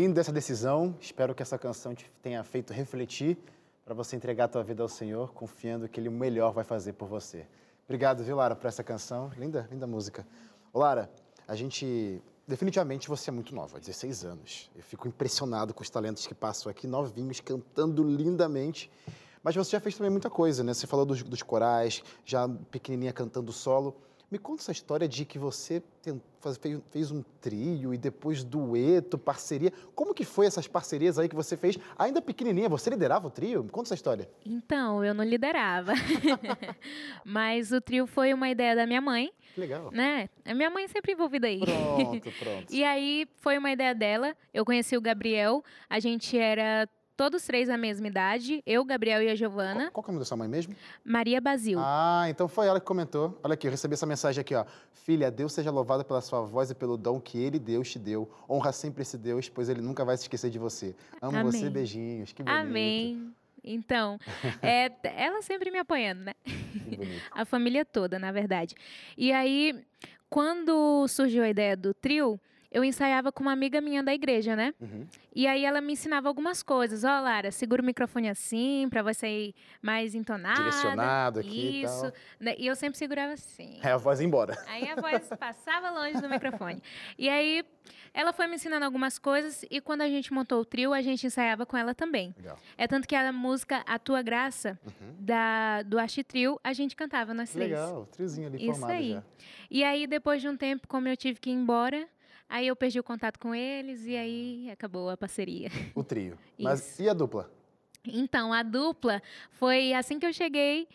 Linda 0.00 0.22
essa 0.22 0.32
decisão. 0.32 0.96
Espero 0.98 1.34
que 1.34 1.42
essa 1.42 1.58
canção 1.58 1.94
te 1.94 2.10
tenha 2.22 2.42
feito 2.42 2.72
refletir 2.72 3.36
para 3.84 3.92
você 3.92 4.16
entregar 4.16 4.46
a 4.46 4.48
tua 4.48 4.62
vida 4.62 4.82
ao 4.82 4.88
Senhor, 4.88 5.30
confiando 5.34 5.86
que 5.86 6.00
Ele 6.00 6.08
o 6.08 6.12
melhor 6.12 6.54
vai 6.54 6.64
fazer 6.64 6.94
por 6.94 7.06
você. 7.06 7.46
Obrigado, 7.84 8.24
viu, 8.24 8.34
Lara, 8.34 8.56
por 8.56 8.66
essa 8.66 8.82
canção. 8.82 9.30
Linda, 9.36 9.68
linda 9.70 9.86
música. 9.86 10.26
Ô, 10.72 10.78
Lara, 10.78 11.10
a 11.46 11.54
gente. 11.54 12.22
Definitivamente 12.48 13.08
você 13.08 13.28
é 13.28 13.32
muito 13.32 13.54
nova, 13.54 13.78
16 13.78 14.24
anos. 14.24 14.70
Eu 14.74 14.82
fico 14.82 15.06
impressionado 15.06 15.74
com 15.74 15.82
os 15.82 15.90
talentos 15.90 16.26
que 16.26 16.34
passam 16.34 16.70
aqui, 16.70 16.86
novinhos, 16.86 17.40
cantando 17.40 18.02
lindamente. 18.02 18.90
Mas 19.42 19.54
você 19.54 19.72
já 19.72 19.80
fez 19.80 19.98
também 19.98 20.10
muita 20.10 20.30
coisa, 20.30 20.64
né? 20.64 20.72
Você 20.72 20.86
falou 20.86 21.04
dos, 21.04 21.22
dos 21.22 21.42
corais, 21.42 22.02
já 22.24 22.48
pequenininha 22.70 23.12
cantando 23.12 23.52
solo. 23.52 23.94
Me 24.30 24.38
conta 24.38 24.62
essa 24.62 24.70
história 24.70 25.08
de 25.08 25.24
que 25.24 25.40
você 25.40 25.82
fez 26.92 27.10
um 27.10 27.20
trio 27.40 27.92
e 27.92 27.98
depois 27.98 28.44
dueto, 28.44 29.18
parceria. 29.18 29.72
Como 29.92 30.14
que 30.14 30.24
foi 30.24 30.46
essas 30.46 30.68
parcerias 30.68 31.18
aí 31.18 31.28
que 31.28 31.34
você 31.34 31.56
fez, 31.56 31.76
ainda 31.98 32.22
pequenininha? 32.22 32.68
Você 32.68 32.90
liderava 32.90 33.26
o 33.26 33.30
trio? 33.30 33.64
Me 33.64 33.70
conta 33.70 33.88
essa 33.88 33.94
história. 33.96 34.30
Então, 34.46 35.04
eu 35.04 35.12
não 35.12 35.24
liderava. 35.24 35.94
Mas 37.26 37.72
o 37.72 37.80
trio 37.80 38.06
foi 38.06 38.32
uma 38.32 38.48
ideia 38.48 38.76
da 38.76 38.86
minha 38.86 39.00
mãe. 39.00 39.32
Legal. 39.56 39.90
Né? 39.90 40.28
A 40.44 40.54
minha 40.54 40.70
mãe 40.70 40.86
sempre 40.86 41.12
envolvida 41.12 41.48
aí. 41.48 41.58
Pronto, 41.58 42.30
pronto. 42.38 42.72
e 42.72 42.84
aí 42.84 43.26
foi 43.38 43.58
uma 43.58 43.72
ideia 43.72 43.92
dela. 43.92 44.36
Eu 44.54 44.64
conheci 44.64 44.96
o 44.96 45.00
Gabriel. 45.00 45.64
A 45.88 45.98
gente 45.98 46.38
era 46.38 46.88
todos 47.20 47.44
três 47.44 47.68
a 47.68 47.76
mesma 47.76 48.06
idade, 48.06 48.62
eu, 48.64 48.82
Gabriel 48.82 49.22
e 49.22 49.28
a 49.28 49.34
Giovana. 49.34 49.90
Qual, 49.90 50.02
qual 50.02 50.04
é 50.04 50.08
o 50.08 50.12
nome 50.12 50.18
da 50.20 50.24
sua 50.24 50.38
mãe 50.38 50.48
mesmo? 50.48 50.74
Maria 51.04 51.38
Basil. 51.38 51.78
Ah, 51.78 52.24
então 52.30 52.48
foi 52.48 52.66
ela 52.66 52.80
que 52.80 52.86
comentou. 52.86 53.38
Olha 53.44 53.52
aqui, 53.52 53.66
eu 53.66 53.70
recebi 53.70 53.92
essa 53.92 54.06
mensagem 54.06 54.40
aqui, 54.40 54.54
ó. 54.54 54.64
Filha, 55.04 55.30
Deus 55.30 55.52
seja 55.52 55.70
louvado 55.70 56.02
pela 56.02 56.22
sua 56.22 56.40
voz 56.40 56.70
e 56.70 56.74
pelo 56.74 56.96
dom 56.96 57.20
que 57.20 57.36
ele, 57.38 57.58
Deus, 57.58 57.90
te 57.90 57.98
deu. 57.98 58.26
Honra 58.48 58.72
sempre 58.72 59.02
esse 59.02 59.18
Deus, 59.18 59.50
pois 59.50 59.68
ele 59.68 59.82
nunca 59.82 60.02
vai 60.02 60.16
se 60.16 60.22
esquecer 60.22 60.48
de 60.48 60.58
você. 60.58 60.96
Amo 61.20 61.36
Amém. 61.36 61.52
você, 61.52 61.68
beijinhos. 61.68 62.32
Que 62.32 62.42
bonito. 62.42 62.58
Amém. 62.58 63.34
Então, 63.62 64.18
é, 64.62 64.90
ela 65.02 65.42
sempre 65.42 65.70
me 65.70 65.78
apoiando, 65.78 66.22
né? 66.22 66.32
A 67.32 67.44
família 67.44 67.84
toda, 67.84 68.18
na 68.18 68.32
verdade. 68.32 68.74
E 69.14 69.30
aí, 69.30 69.78
quando 70.30 71.06
surgiu 71.06 71.42
a 71.42 71.50
ideia 71.50 71.76
do 71.76 71.92
trio, 71.92 72.40
eu 72.70 72.84
ensaiava 72.84 73.32
com 73.32 73.42
uma 73.42 73.52
amiga 73.52 73.80
minha 73.80 74.02
da 74.02 74.14
igreja, 74.14 74.54
né? 74.54 74.72
Uhum. 74.80 75.06
E 75.34 75.46
aí 75.46 75.64
ela 75.64 75.80
me 75.80 75.92
ensinava 75.94 76.28
algumas 76.28 76.62
coisas. 76.62 77.02
Ó, 77.02 77.08
oh, 77.08 77.22
Lara, 77.22 77.50
segura 77.50 77.82
o 77.82 77.84
microfone 77.84 78.28
assim, 78.28 78.86
pra 78.88 79.02
você 79.02 79.26
ir 79.28 79.54
mais 79.82 80.14
entonada. 80.14 80.54
Direcionado 80.54 81.40
aqui 81.40 81.82
Isso. 81.82 81.98
e 82.06 82.10
tal. 82.10 82.12
Né, 82.38 82.54
e 82.58 82.66
eu 82.66 82.76
sempre 82.76 82.98
segurava 82.98 83.32
assim. 83.32 83.78
É, 83.82 83.90
a 83.90 83.96
voz 83.96 84.20
ia 84.20 84.26
embora. 84.26 84.56
Aí 84.68 84.88
a 84.88 84.94
voz 84.94 85.28
passava 85.38 85.90
longe 85.90 86.20
do 86.20 86.28
microfone. 86.28 86.80
E 87.18 87.28
aí 87.28 87.64
ela 88.14 88.32
foi 88.32 88.46
me 88.46 88.54
ensinando 88.56 88.84
algumas 88.84 89.18
coisas 89.18 89.64
e 89.70 89.80
quando 89.80 90.02
a 90.02 90.08
gente 90.08 90.32
montou 90.32 90.60
o 90.60 90.64
trio, 90.64 90.92
a 90.92 91.02
gente 91.02 91.26
ensaiava 91.26 91.64
com 91.66 91.76
ela 91.76 91.94
também. 91.94 92.34
Legal. 92.36 92.58
É 92.78 92.86
tanto 92.86 93.06
que 93.08 93.14
a 93.14 93.32
música 93.32 93.82
A 93.86 93.98
Tua 93.98 94.22
Graça, 94.22 94.78
Uhum. 94.84 95.14
da, 95.18 95.82
do 95.82 95.98
Arte 95.98 96.22
Trio, 96.24 96.58
a 96.62 96.72
gente 96.72 96.94
cantava 96.96 97.34
nós 97.34 97.50
três. 97.50 97.70
Legal, 97.70 98.06
triozinho 98.06 98.46
ali 98.48 98.56
Isso 98.58 98.80
formado 98.80 98.92
aí. 98.96 99.12
já. 99.12 99.22
E 99.70 99.84
aí, 99.84 100.06
depois 100.06 100.40
de 100.42 100.48
um 100.48 100.56
tempo, 100.56 100.86
como 100.88 101.06
eu 101.08 101.16
tive 101.16 101.38
que 101.38 101.50
ir 101.50 101.52
embora, 101.52 102.08
aí 102.50 102.66
eu 102.66 102.76
perdi 102.76 102.98
o 103.00 103.02
contato 103.02 103.38
com 103.38 103.54
eles 103.54 104.04
e 104.04 104.14
aí 104.16 104.70
acabou 104.70 105.08
a 105.08 105.16
parceria. 105.16 105.70
O 105.94 106.04
trio. 106.04 106.36
Mas 106.60 106.98
e 107.00 107.08
a 107.08 107.14
dupla? 107.14 107.50
Então, 108.04 108.52
a 108.52 108.62
dupla 108.62 109.22
foi 109.52 109.92
assim 109.94 110.18
que 110.18 110.26
eu 110.26 110.32
cheguei 110.32 110.86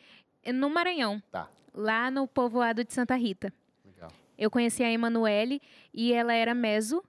no 0.53 0.69
Maranhão, 0.69 1.21
Tá, 1.31 1.49
lá 1.73 2.11
no 2.11 2.27
povoado 2.27 2.83
de 2.83 2.93
Santa 2.93 3.15
Rita. 3.15 3.51
legal. 3.85 4.11
Eu 4.37 4.51
conheci 4.51 4.83
a 4.83 4.91
Emanuele 4.91 5.61
e 5.93 6.11
ela 6.13 6.33
era 6.33 6.53
meso. 6.53 7.03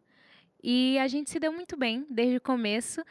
E 0.62 0.99
a 0.99 1.07
gente 1.09 1.30
se 1.30 1.38
deu 1.38 1.53
muito 1.53 1.76
bem 1.76 2.07
desde 2.11 2.36
o 2.36 2.40
começo. 2.40 3.03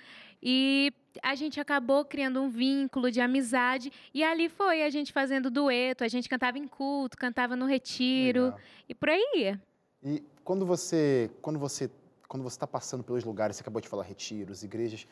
E 0.42 0.92
a 1.24 1.34
gente 1.36 1.60
acabou 1.60 2.04
criando 2.06 2.42
um 2.42 2.50
vínculo 2.50 3.10
de 3.10 3.20
amizade. 3.22 3.92
E 4.14 4.24
ali 4.24 4.48
foi 4.50 4.84
a 4.84 4.90
gente 4.90 5.12
fazendo 5.14 5.50
dueto, 5.50 6.04
a 6.04 6.08
gente 6.08 6.28
cantava 6.30 6.58
em 6.58 6.68
culto, 6.68 7.18
cantava 7.18 7.56
no 7.56 7.66
retiro. 7.66 8.46
legal. 8.46 8.60
E 8.90 8.94
por 8.96 9.10
aí 9.10 9.24
ia. 9.36 9.62
E 10.06 10.24
quando 10.44 10.68
você, 10.68 11.32
quando 11.42 11.58
você, 11.58 11.90
quando 12.28 12.44
você 12.44 12.56
está 12.56 12.68
passando 12.68 13.04
pelos 13.04 13.24
lugares, 13.24 13.56
você 13.56 13.64
acabou 13.64 13.82
de 13.82 13.90
falar 13.90 14.04
retiros, 14.04 14.64
igrejas, 14.64 15.08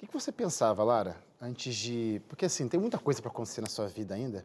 o 0.00 0.06
que, 0.06 0.12
você 0.12 0.30
pensava, 0.30 0.82
Lara, 0.84 1.16
antes 1.40 1.74
de, 1.74 2.22
porque 2.28 2.44
assim 2.44 2.68
tem 2.68 2.78
muita 2.78 2.98
coisa 2.98 3.20
para 3.20 3.30
acontecer 3.30 3.60
na 3.60 3.68
sua 3.68 3.88
vida 3.88 4.14
ainda. 4.14 4.44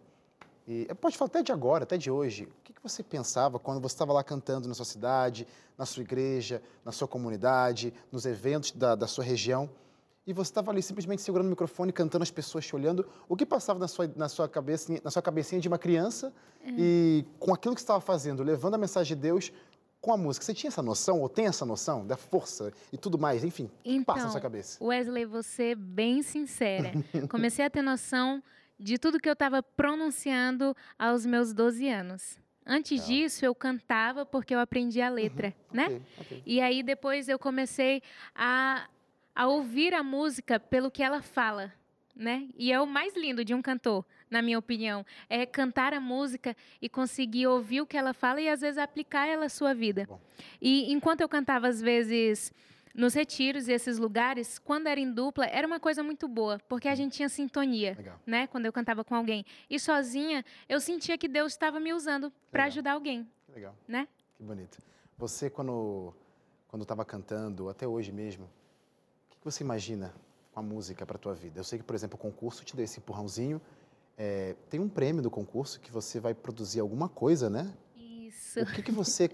E 0.68 0.86
pode 0.96 1.18
falar 1.18 1.30
até 1.30 1.44
de 1.44 1.52
agora, 1.52 1.84
até 1.84 1.98
de 1.98 2.12
hoje. 2.12 2.44
O 2.44 2.64
que, 2.64 2.74
que 2.74 2.82
você 2.82 3.02
pensava 3.02 3.58
quando 3.58 3.80
você 3.80 3.94
estava 3.94 4.14
lá 4.14 4.24
cantando 4.24 4.68
na 4.68 4.74
sua 4.74 4.86
cidade, 4.86 5.48
na 5.78 5.86
sua 5.86 6.04
igreja, 6.04 6.62
na 6.84 6.92
sua 6.92 7.08
comunidade, 7.08 7.94
nos 8.12 8.26
eventos 8.26 8.72
da, 8.72 8.96
da 8.96 9.08
sua 9.08 9.24
região? 9.24 9.70
E 10.28 10.34
você 10.34 10.52
estava 10.52 10.72
ali 10.72 10.84
simplesmente 10.84 11.22
segurando 11.22 11.48
o 11.48 11.50
microfone, 11.50 11.94
cantando, 11.94 12.22
as 12.22 12.30
pessoas 12.30 12.66
te 12.66 12.76
olhando. 12.76 13.08
O 13.30 13.36
que 13.38 13.46
passava 13.46 13.80
na 13.80 13.88
sua, 13.88 14.12
na 14.14 14.28
sua, 14.28 14.50
cabeça, 14.50 14.94
na 15.02 15.10
sua 15.10 15.22
cabecinha 15.22 15.62
de 15.62 15.70
uma 15.70 15.78
criança 15.80 16.34
e 16.66 17.24
com 17.40 17.54
aquilo 17.54 17.74
que 17.74 17.80
você 17.80 17.86
estava 17.86 18.02
fazendo, 18.02 18.44
levando 18.44 18.74
a 18.74 18.78
mensagem 18.78 19.16
de 19.16 19.22
Deus 19.22 19.54
com 20.02 20.12
a 20.12 20.18
música? 20.18 20.46
Você 20.46 20.54
tinha 20.54 20.68
essa 20.68 20.84
noção, 20.84 21.22
ou 21.22 21.30
tem 21.30 21.48
essa 21.48 21.66
noção 21.66 22.06
da 22.06 22.18
força 22.18 22.74
e 22.92 22.98
tudo 22.98 23.18
mais? 23.18 23.46
Enfim, 23.46 23.72
o 23.80 23.84
que 23.84 24.04
passa 24.04 24.26
na 24.26 24.30
sua 24.30 24.40
Então, 24.40 24.42
cabeça? 24.42 24.84
Wesley, 24.84 25.24
você 25.24 25.74
bem 25.74 26.22
sincera. 26.22 26.92
Comecei 27.32 27.64
a 27.64 27.70
ter 27.70 27.82
noção 27.82 28.44
de 28.78 28.98
tudo 28.98 29.22
que 29.22 29.30
eu 29.30 29.34
estava 29.34 29.64
pronunciando 29.64 30.76
aos 31.00 31.26
meus 31.26 31.54
12 31.54 31.88
anos. 31.88 32.38
Antes 32.66 33.06
disso, 33.08 33.46
eu 33.46 33.56
cantava 33.56 34.26
porque 34.26 34.54
eu 34.54 34.60
aprendi 34.60 35.02
a 35.02 35.10
letra, 35.10 35.56
né? 35.72 35.86
Ok, 35.86 36.02
ok. 36.20 36.44
E 36.46 36.60
aí 36.60 36.84
depois 36.84 37.30
eu 37.30 37.40
comecei 37.40 38.02
a, 38.36 38.90
a 39.38 39.46
ouvir 39.48 39.94
a 39.94 40.02
música 40.02 40.60
pelo 40.60 40.90
que 40.90 41.04
ela 41.04 41.22
fala, 41.22 41.72
né? 42.16 42.48
E 42.58 42.72
é 42.74 42.82
o 42.82 42.88
mais 42.88 43.16
lindo 43.16 43.46
de 43.46 43.54
um 43.54 43.62
cantor, 43.62 44.04
na 44.32 44.42
minha 44.42 44.58
opinião, 44.58 45.06
é 45.30 45.46
cantar 45.46 45.94
a 45.94 46.00
música 46.00 46.58
e 46.82 46.90
conseguir 46.90 47.46
ouvir 47.46 47.82
o 47.82 47.86
que 47.86 47.96
ela 47.96 48.16
fala 48.16 48.42
e 48.42 48.50
às 48.50 48.62
vezes 48.62 48.80
aplicar 48.80 49.28
ela 49.28 49.46
à 49.46 49.50
sua 49.50 49.76
vida. 49.76 50.06
Bom. 50.10 50.20
E 50.60 50.92
enquanto 50.92 51.22
eu 51.22 51.30
cantava 51.30 51.68
às 51.68 51.80
vezes 51.80 52.52
nos 52.96 53.14
retiros 53.14 53.68
e 53.68 53.74
esses 53.74 54.00
lugares, 54.00 54.58
quando 54.58 54.88
era 54.88 55.00
em 55.00 55.12
dupla, 55.14 55.46
era 55.46 55.68
uma 55.68 55.80
coisa 55.80 56.02
muito 56.02 56.28
boa, 56.28 56.58
porque 56.68 56.88
a 56.88 56.96
gente 56.96 57.14
tinha 57.14 57.30
sintonia, 57.30 57.94
Legal. 57.96 58.20
né? 58.26 58.48
Quando 58.48 58.66
eu 58.66 58.74
cantava 58.74 59.04
com 59.04 59.14
alguém. 59.14 59.46
E 59.70 59.80
sozinha, 59.80 60.44
eu 60.68 60.80
sentia 60.80 61.16
que 61.16 61.28
Deus 61.28 61.52
estava 61.54 61.80
me 61.80 61.94
usando 61.94 62.34
para 62.52 62.64
ajudar 62.64 62.94
alguém, 62.94 63.30
Que 63.46 63.52
legal. 63.52 63.76
né? 63.88 64.08
Que 64.36 64.42
bonito. 64.44 64.80
Você, 65.16 65.48
quando 65.48 66.12
quando 66.68 66.82
estava 66.82 67.06
cantando, 67.06 67.70
até 67.70 67.88
hoje 67.88 68.12
mesmo, 68.12 68.50
que, 69.38 69.44
que 69.44 69.52
você 69.52 69.64
imagina 69.64 70.14
com 70.52 70.60
a 70.60 70.64
música 70.64 71.06
para 71.06 71.16
a 71.16 71.20
tua 71.20 71.34
vida? 71.34 71.60
Eu 71.60 71.64
sei 71.64 71.80
que, 71.80 71.86
por 71.86 71.96
exemplo, 71.96 72.16
o 72.16 72.18
concurso 72.18 72.64
te 72.64 72.76
deu 72.76 72.84
esse 72.84 73.00
empurrãozinho. 73.00 73.62
É, 74.18 74.56
tem 74.70 74.80
um 74.80 74.90
prêmio 74.90 75.22
do 75.22 75.30
concurso 75.30 75.80
que 75.80 75.92
você 75.92 76.20
vai 76.20 76.34
produzir 76.34 76.80
alguma 76.80 77.08
coisa, 77.08 77.50
né? 77.50 77.72
Isso. 77.96 78.60
O 78.62 78.66
que, 78.66 78.82
que 78.82 78.92
você, 78.92 79.30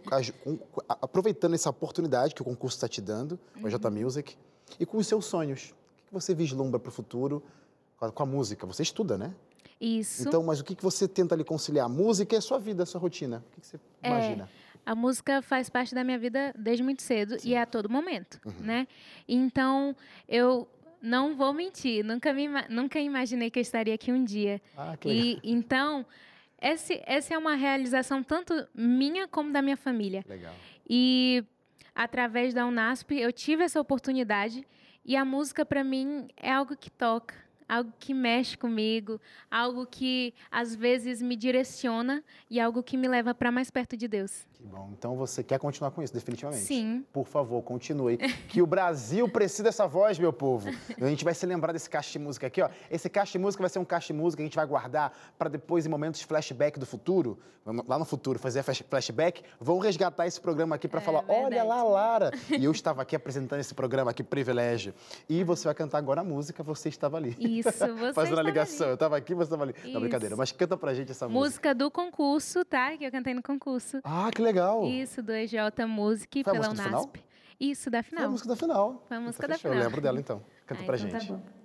aproveitando 1.02 1.54
essa 1.54 1.70
oportunidade 1.70 2.36
que 2.36 2.42
o 2.42 2.46
concurso 2.46 2.78
está 2.78 2.88
te 2.88 3.02
dando, 3.02 3.40
o 3.62 3.70
J 3.70 3.90
Music, 3.90 4.38
e 4.80 4.86
com 4.86 4.98
os 4.98 5.08
seus 5.08 5.26
sonhos, 5.26 5.70
o 5.70 5.96
que, 5.98 6.04
que 6.08 6.14
você 6.14 6.36
vislumbra 6.36 6.80
para 6.80 6.90
o 6.90 6.92
futuro 6.92 7.42
com 7.98 8.06
a, 8.06 8.12
com 8.12 8.24
a 8.24 8.26
música? 8.26 8.68
Você 8.68 8.84
estuda, 8.84 9.18
né? 9.18 9.34
Isso. 9.80 10.28
Então, 10.28 10.44
mas 10.44 10.60
o 10.60 10.64
que, 10.64 10.76
que 10.76 10.84
você 10.84 11.08
tenta 11.08 11.36
ali 11.36 11.44
conciliar? 11.44 11.86
A 11.86 11.90
música 11.90 12.36
é 12.36 12.40
a 12.40 12.42
sua 12.42 12.60
vida, 12.60 12.84
a 12.84 12.86
sua 12.86 13.00
rotina. 13.02 13.44
O 13.48 13.52
que, 13.56 13.62
que 13.62 13.68
você 13.68 13.80
É, 14.02 14.08
imagina? 14.08 14.50
A 14.86 14.94
música 14.96 15.42
faz 15.42 15.70
parte 15.70 15.96
da 15.96 16.04
minha 16.04 16.18
vida 16.18 16.54
desde 16.58 16.84
muito 16.84 17.02
cedo 17.02 17.38
e 17.44 17.54
é 17.54 17.62
a 17.62 17.66
todo 17.66 17.90
momento, 17.90 18.40
né? 18.60 18.88
Então, 19.28 19.96
eu 20.28 20.68
não 21.02 21.36
vou 21.36 21.54
mentir, 21.54 22.04
nunca, 22.04 22.34
me, 22.34 22.48
nunca 22.70 23.00
imaginei 23.00 23.50
que 23.50 23.60
eu 23.60 23.62
estaria 23.62 23.94
aqui 23.94 24.12
um 24.12 24.24
dia. 24.24 24.62
Ah, 24.78 24.96
que 24.98 25.08
legal. 25.10 25.26
E 25.26 25.40
então, 25.44 26.06
esse, 26.62 27.02
essa 27.06 27.34
é 27.34 27.38
uma 27.38 27.56
realização 27.56 28.24
tanto 28.24 28.68
minha 28.74 29.28
como 29.28 29.52
da 29.52 29.62
minha 29.62 29.76
família. 29.76 30.24
Legal. 30.28 30.54
E 30.90 31.44
através 31.94 32.54
da 32.54 32.66
Unasp 32.66 33.12
eu 33.12 33.32
tive 33.34 33.64
essa 33.64 33.80
oportunidade 33.82 34.66
e 35.06 35.16
a 35.18 35.26
música 35.26 35.66
para 35.66 35.84
mim 35.84 36.28
é 36.38 36.52
algo 36.52 36.78
que 36.78 36.90
toca, 36.90 37.36
algo 37.68 37.92
que 38.00 38.14
mexe 38.14 38.58
comigo, 38.58 39.20
algo 39.50 39.86
que 39.86 40.34
às 40.52 40.76
vezes 40.76 41.22
me 41.22 41.36
direciona 41.36 42.24
e 42.50 42.60
algo 42.60 42.84
que 42.84 42.98
me 42.98 43.08
leva 43.08 43.34
para 43.34 43.52
mais 43.52 43.70
perto 43.72 43.96
de 43.98 44.08
Deus. 44.08 44.46
Que 44.54 44.64
bom. 44.64 44.90
Então 44.98 45.16
você 45.18 45.44
quer 45.44 45.60
continuar 45.60 45.92
com 45.92 46.02
isso, 46.02 46.14
definitivamente. 46.14 46.64
Sim. 46.64 47.06
Por 47.12 47.26
favor, 47.28 47.62
continue. 47.64 48.18
Que 48.48 48.62
o 48.62 48.66
Brasil 48.68 49.28
precisa 49.28 49.64
dessa 49.64 49.86
voz, 49.88 50.18
meu 50.18 50.32
povo. 50.32 50.70
A 51.02 51.08
gente 51.10 51.24
vai 51.26 51.34
se 51.34 51.46
lembrar 51.46 51.74
desse 51.74 51.90
caixa 51.90 52.12
de 52.14 52.20
música 52.20 52.48
aqui, 52.48 52.62
ó. 52.62 52.70
Esse 52.90 53.10
caixa 53.10 53.34
de 53.34 53.40
música 53.40 53.62
vai 53.62 53.70
ser 53.70 53.80
um 53.80 53.86
caixa 53.86 54.14
de 54.14 54.20
música 54.20 54.38
que 54.38 54.44
a 54.44 54.46
gente 54.48 54.56
vai 54.56 54.66
guardar 54.66 55.12
para 55.38 55.50
depois, 55.50 55.86
em 55.86 55.90
momentos 55.90 56.22
flashback 56.22 56.80
do 56.80 56.86
futuro, 56.86 57.38
lá 57.88 58.00
no 58.00 58.06
futuro 58.06 58.40
fazer 58.40 58.64
flash- 58.64 58.84
flashback, 58.90 59.44
vão 59.60 59.80
resgatar 59.80 60.28
esse 60.28 60.40
programa 60.40 60.76
aqui 60.76 60.88
para 60.88 61.02
É 61.02 61.04
falar: 61.04 61.26
olha 61.28 61.50
verdade. 61.50 61.68
lá, 61.68 61.84
Lara. 61.84 62.32
E 62.58 62.64
eu 62.64 62.72
estava 62.72 63.02
aqui 63.02 63.16
apresentando 63.16 63.60
esse 63.60 63.74
programa, 63.74 64.14
que 64.14 64.24
privilégio. 64.24 64.94
E 65.28 65.44
você 65.44 65.66
vai 65.66 65.76
cantar 65.76 65.98
agora 65.98 66.22
a 66.22 66.24
música, 66.24 66.64
você 66.64 66.88
estava 66.88 67.18
ali. 67.18 67.36
Isso, 67.40 67.53
você 67.62 68.14
Fazendo 68.14 68.40
a 68.40 68.44
ligação. 68.44 68.86
ali. 68.86 68.92
Eu 68.92 68.94
estava 68.96 69.18
aqui, 69.18 69.34
você 69.34 69.44
estava 69.44 69.64
ali. 69.64 69.76
Não, 69.84 69.90
Isso. 69.92 70.00
brincadeira. 70.00 70.36
Mas 70.36 70.52
canta 70.52 70.76
pra 70.78 70.94
gente 70.94 71.12
essa 71.12 71.28
música. 71.28 71.40
Música 71.46 71.76
do 71.76 71.92
concurso, 71.92 72.64
tá? 72.66 72.96
Que 72.98 73.06
eu 73.06 73.12
cantei 73.12 73.34
no 73.34 73.44
concurso. 73.44 74.00
Ah, 74.04 74.30
que 74.34 74.42
legal. 74.42 74.86
Isso, 74.86 75.22
do 75.22 75.32
EJ 75.32 75.56
Music 75.88 76.44
Foi 76.44 76.52
a 76.52 76.54
pela 76.56 76.70
música 76.70 76.84
do 76.84 76.86
final? 76.88 77.02
Unasp. 77.04 77.24
Isso, 77.60 77.90
da 77.90 78.02
Foi 78.04 78.10
a 78.18 78.18
final. 78.18 78.32
música 78.32 78.50
da 78.50 78.56
final. 78.56 79.04
Foi 79.08 79.18
a 79.18 79.20
música 79.20 79.46
Então, 79.46 79.50
da 79.50 79.56
fechou. 79.56 79.72
Eu 79.72 79.74
final. 79.76 79.88
lembro 79.90 80.02
dela 80.02 80.20
então. 80.20 80.42
Canta 80.66 80.82
Ah, 80.82 80.86
pra 80.86 80.98
então 80.98 81.10
tá 81.10 81.20
gente. 81.20 81.32
bom. 81.32 81.63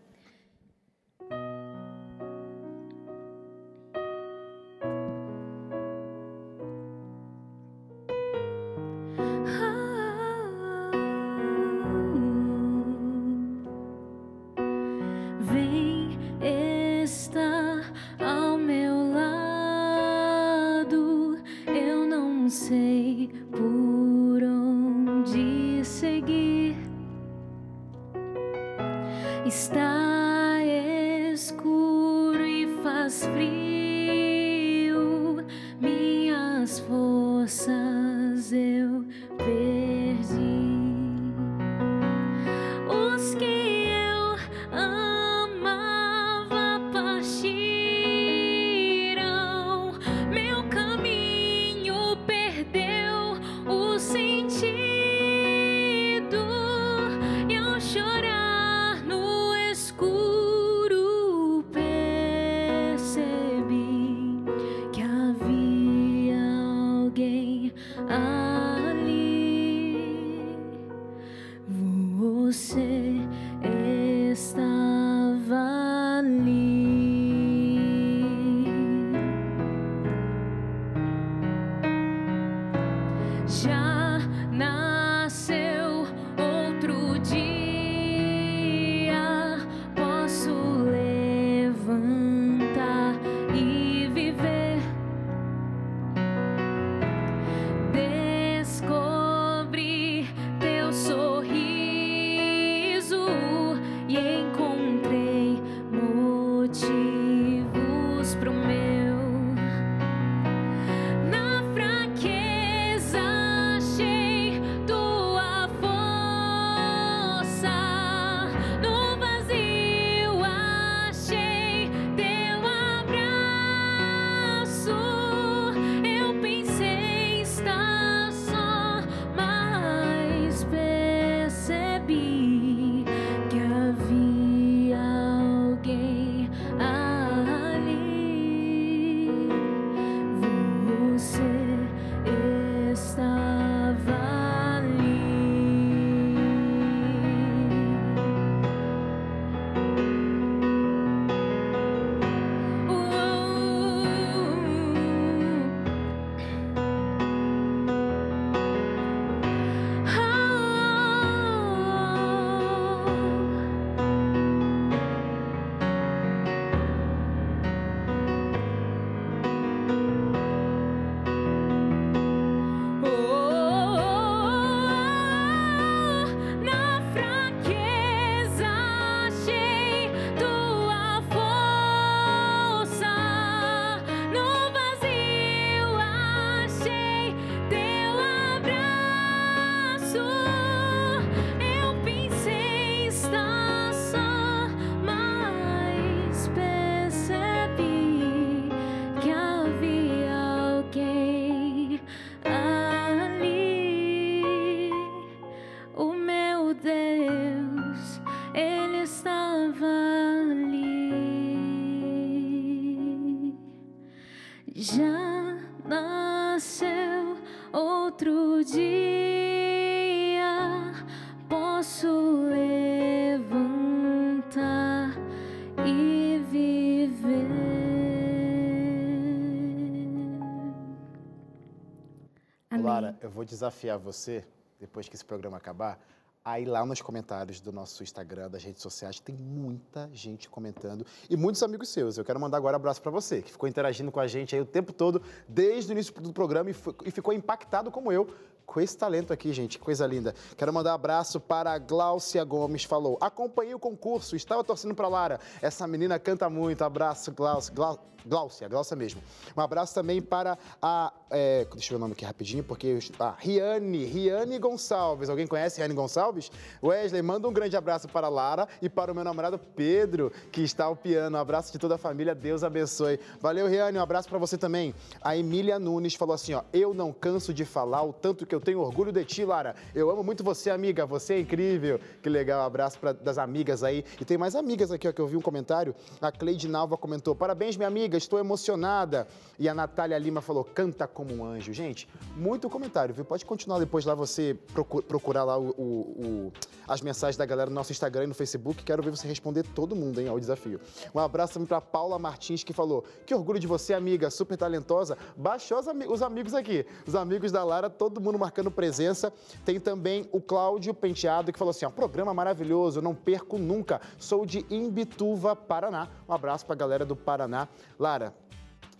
Eu 233.20 233.30
vou 233.30 233.44
desafiar 233.44 233.98
você, 233.98 234.44
depois 234.78 235.08
que 235.08 235.16
esse 235.16 235.24
programa 235.24 235.56
acabar, 235.56 235.98
a 236.44 236.58
ir 236.58 236.64
lá 236.66 236.84
nos 236.86 237.02
comentários 237.02 237.60
do 237.60 237.70
nosso 237.72 238.02
Instagram, 238.02 238.48
das 238.48 238.64
redes 238.64 238.80
sociais. 238.80 239.20
Tem 239.20 239.34
muita 239.36 240.08
gente 240.14 240.48
comentando 240.48 241.04
e 241.28 241.36
muitos 241.36 241.62
amigos 241.62 241.88
seus. 241.90 242.16
Eu 242.16 242.24
quero 242.24 242.40
mandar 242.40 242.56
agora 242.56 242.76
um 242.76 242.80
abraço 242.80 243.02
para 243.02 243.10
você, 243.10 243.42
que 243.42 243.50
ficou 243.52 243.68
interagindo 243.68 244.10
com 244.10 244.20
a 244.20 244.26
gente 244.26 244.54
aí 244.54 244.60
o 244.60 244.64
tempo 244.64 244.92
todo, 244.92 245.20
desde 245.46 245.90
o 245.90 245.92
início 245.92 246.14
do 246.22 246.32
programa 246.32 246.70
e, 246.70 246.72
foi- 246.72 246.94
e 247.04 247.10
ficou 247.10 247.34
impactado 247.34 247.90
como 247.90 248.10
eu 248.10 248.28
com 248.68 248.80
esse 248.82 248.96
talento 248.96 249.32
aqui, 249.32 249.50
gente. 249.52 249.78
Coisa 249.78 250.06
linda. 250.06 250.34
Quero 250.56 250.70
mandar 250.72 250.90
um 250.92 250.94
abraço 250.94 251.40
para 251.40 251.72
a 251.72 251.78
Gláucia 251.78 252.44
Gomes. 252.44 252.84
Falou: 252.84 253.16
acompanhei 253.20 253.74
o 253.74 253.78
concurso, 253.78 254.36
estava 254.36 254.62
torcendo 254.62 254.94
para 254.94 255.08
Lara. 255.08 255.40
Essa 255.62 255.86
menina 255.86 256.18
canta 256.18 256.48
muito. 256.50 256.82
Abraço, 256.84 257.32
Gláucia. 257.32 257.74
Glá- 257.74 257.98
Gláucia, 258.26 258.68
mesmo. 258.96 259.22
Um 259.56 259.60
abraço 259.60 259.94
também 259.94 260.20
para 260.20 260.58
a. 260.82 261.12
é, 261.30 261.64
deixa 261.72 261.86
eu 261.86 261.90
ver 261.90 261.96
o 261.96 261.98
nome 262.00 262.12
aqui 262.12 262.24
rapidinho, 262.26 262.62
porque. 262.62 262.98
Ah, 263.18 263.34
Riane, 263.38 264.04
Riane 264.04 264.58
Gonçalves. 264.58 265.30
Alguém 265.30 265.46
conhece 265.46 265.78
Riane 265.78 265.94
Gonçalves? 265.94 266.50
Wesley, 266.82 267.22
manda 267.22 267.48
um 267.48 267.52
grande 267.52 267.74
abraço 267.76 268.06
para 268.08 268.26
a 268.26 268.30
Lara 268.30 268.68
e 268.82 268.88
para 268.88 269.12
o 269.12 269.14
meu 269.14 269.24
namorado 269.24 269.56
Pedro, 269.58 270.30
que 270.52 270.60
está 270.62 270.84
ao 270.86 270.96
piano. 270.96 271.38
Um 271.38 271.40
abraço 271.40 271.72
de 271.72 271.78
toda 271.78 271.94
a 271.94 271.98
família, 271.98 272.34
Deus 272.34 272.62
abençoe. 272.62 273.18
Valeu, 273.40 273.66
Riane, 273.66 273.96
um 273.96 274.02
abraço 274.02 274.28
para 274.28 274.36
você 274.36 274.58
também. 274.58 274.94
A 275.22 275.34
Emília 275.36 275.78
Nunes 275.78 276.14
falou 276.14 276.34
assim: 276.34 276.52
ó, 276.52 276.62
eu 276.72 276.92
não 276.92 277.12
canso 277.12 277.54
de 277.54 277.64
falar 277.64 278.02
o 278.02 278.12
tanto 278.12 278.44
que 278.44 278.54
eu 278.54 278.57
tenho 278.60 278.80
orgulho 278.80 279.12
de 279.12 279.24
ti, 279.24 279.44
Lara. 279.44 279.74
Eu 279.94 280.10
amo 280.10 280.22
muito 280.22 280.42
você, 280.44 280.70
amiga. 280.70 281.06
Você 281.06 281.34
é 281.34 281.40
incrível. 281.40 282.00
Que 282.22 282.28
legal, 282.28 282.62
um 282.62 282.66
abraço 282.66 282.98
para 282.98 283.12
das 283.12 283.38
amigas 283.38 283.82
aí. 283.82 284.04
E 284.20 284.24
tem 284.24 284.36
mais 284.38 284.54
amigas 284.54 284.90
aqui, 284.90 285.08
ó, 285.08 285.12
que 285.12 285.20
eu 285.20 285.26
vi 285.26 285.36
um 285.36 285.40
comentário. 285.40 285.94
A 286.20 286.30
Cleide 286.32 286.68
Nalva 286.68 286.96
comentou: 286.96 287.34
parabéns, 287.34 287.76
minha 287.76 287.88
amiga, 287.88 288.16
estou 288.16 288.38
emocionada. 288.38 289.26
E 289.58 289.68
a 289.68 289.74
Natália 289.74 290.16
Lima 290.18 290.40
falou: 290.40 290.64
canta 290.64 291.06
como 291.06 291.34
um 291.34 291.44
anjo. 291.44 291.72
Gente, 291.72 292.08
muito 292.36 292.68
comentário, 292.68 293.14
viu? 293.14 293.24
Pode 293.24 293.44
continuar 293.44 293.78
depois 293.78 294.04
lá 294.04 294.14
você 294.14 294.54
procu- 294.72 295.02
procurar 295.02 295.44
lá 295.44 295.58
o- 295.58 295.70
o- 295.70 296.24
o- 296.48 296.52
as 296.86 297.00
mensagens 297.00 297.36
da 297.36 297.44
galera 297.46 297.68
no 297.70 297.74
nosso 297.74 297.92
Instagram 297.92 298.24
e 298.24 298.26
no 298.28 298.34
Facebook. 298.34 298.82
Quero 298.82 299.02
ver 299.02 299.10
você 299.10 299.26
responder 299.28 299.62
todo 299.62 299.94
mundo, 299.94 300.20
hein, 300.20 300.28
ao 300.28 300.38
desafio. 300.40 300.80
Um 301.14 301.18
abraço 301.18 301.54
também 301.54 301.66
para 301.66 301.80
Paula 301.80 302.18
Martins, 302.18 302.62
que 302.64 302.72
falou: 302.72 303.04
que 303.26 303.34
orgulho 303.34 303.58
de 303.58 303.66
você, 303.66 303.94
amiga, 303.94 304.30
super 304.30 304.56
talentosa. 304.56 305.16
Baixou 305.36 305.78
os, 305.78 305.88
ami- 305.88 306.06
os 306.06 306.22
amigos 306.22 306.54
aqui. 306.54 306.86
Os 307.06 307.14
amigos 307.14 307.52
da 307.52 307.62
Lara, 307.64 307.88
todo 307.90 308.20
mundo 308.20 308.38
presença. 308.70 309.32
Tem 309.64 309.78
também 309.78 310.28
o 310.32 310.40
Cláudio 310.40 310.92
Penteado, 310.94 311.52
que 311.52 311.58
falou 311.58 311.70
assim: 311.70 311.86
ó, 311.86 311.90
programa 311.90 312.32
maravilhoso, 312.34 313.00
não 313.00 313.14
perco 313.14 313.58
nunca. 313.58 314.00
Sou 314.18 314.44
de 314.44 314.64
Imbituva, 314.70 315.54
Paraná. 315.54 316.08
Um 316.28 316.32
abraço 316.32 316.66
para 316.66 316.74
a 316.74 316.78
galera 316.78 317.04
do 317.04 317.16
Paraná. 317.16 317.68
Lara, 317.98 318.34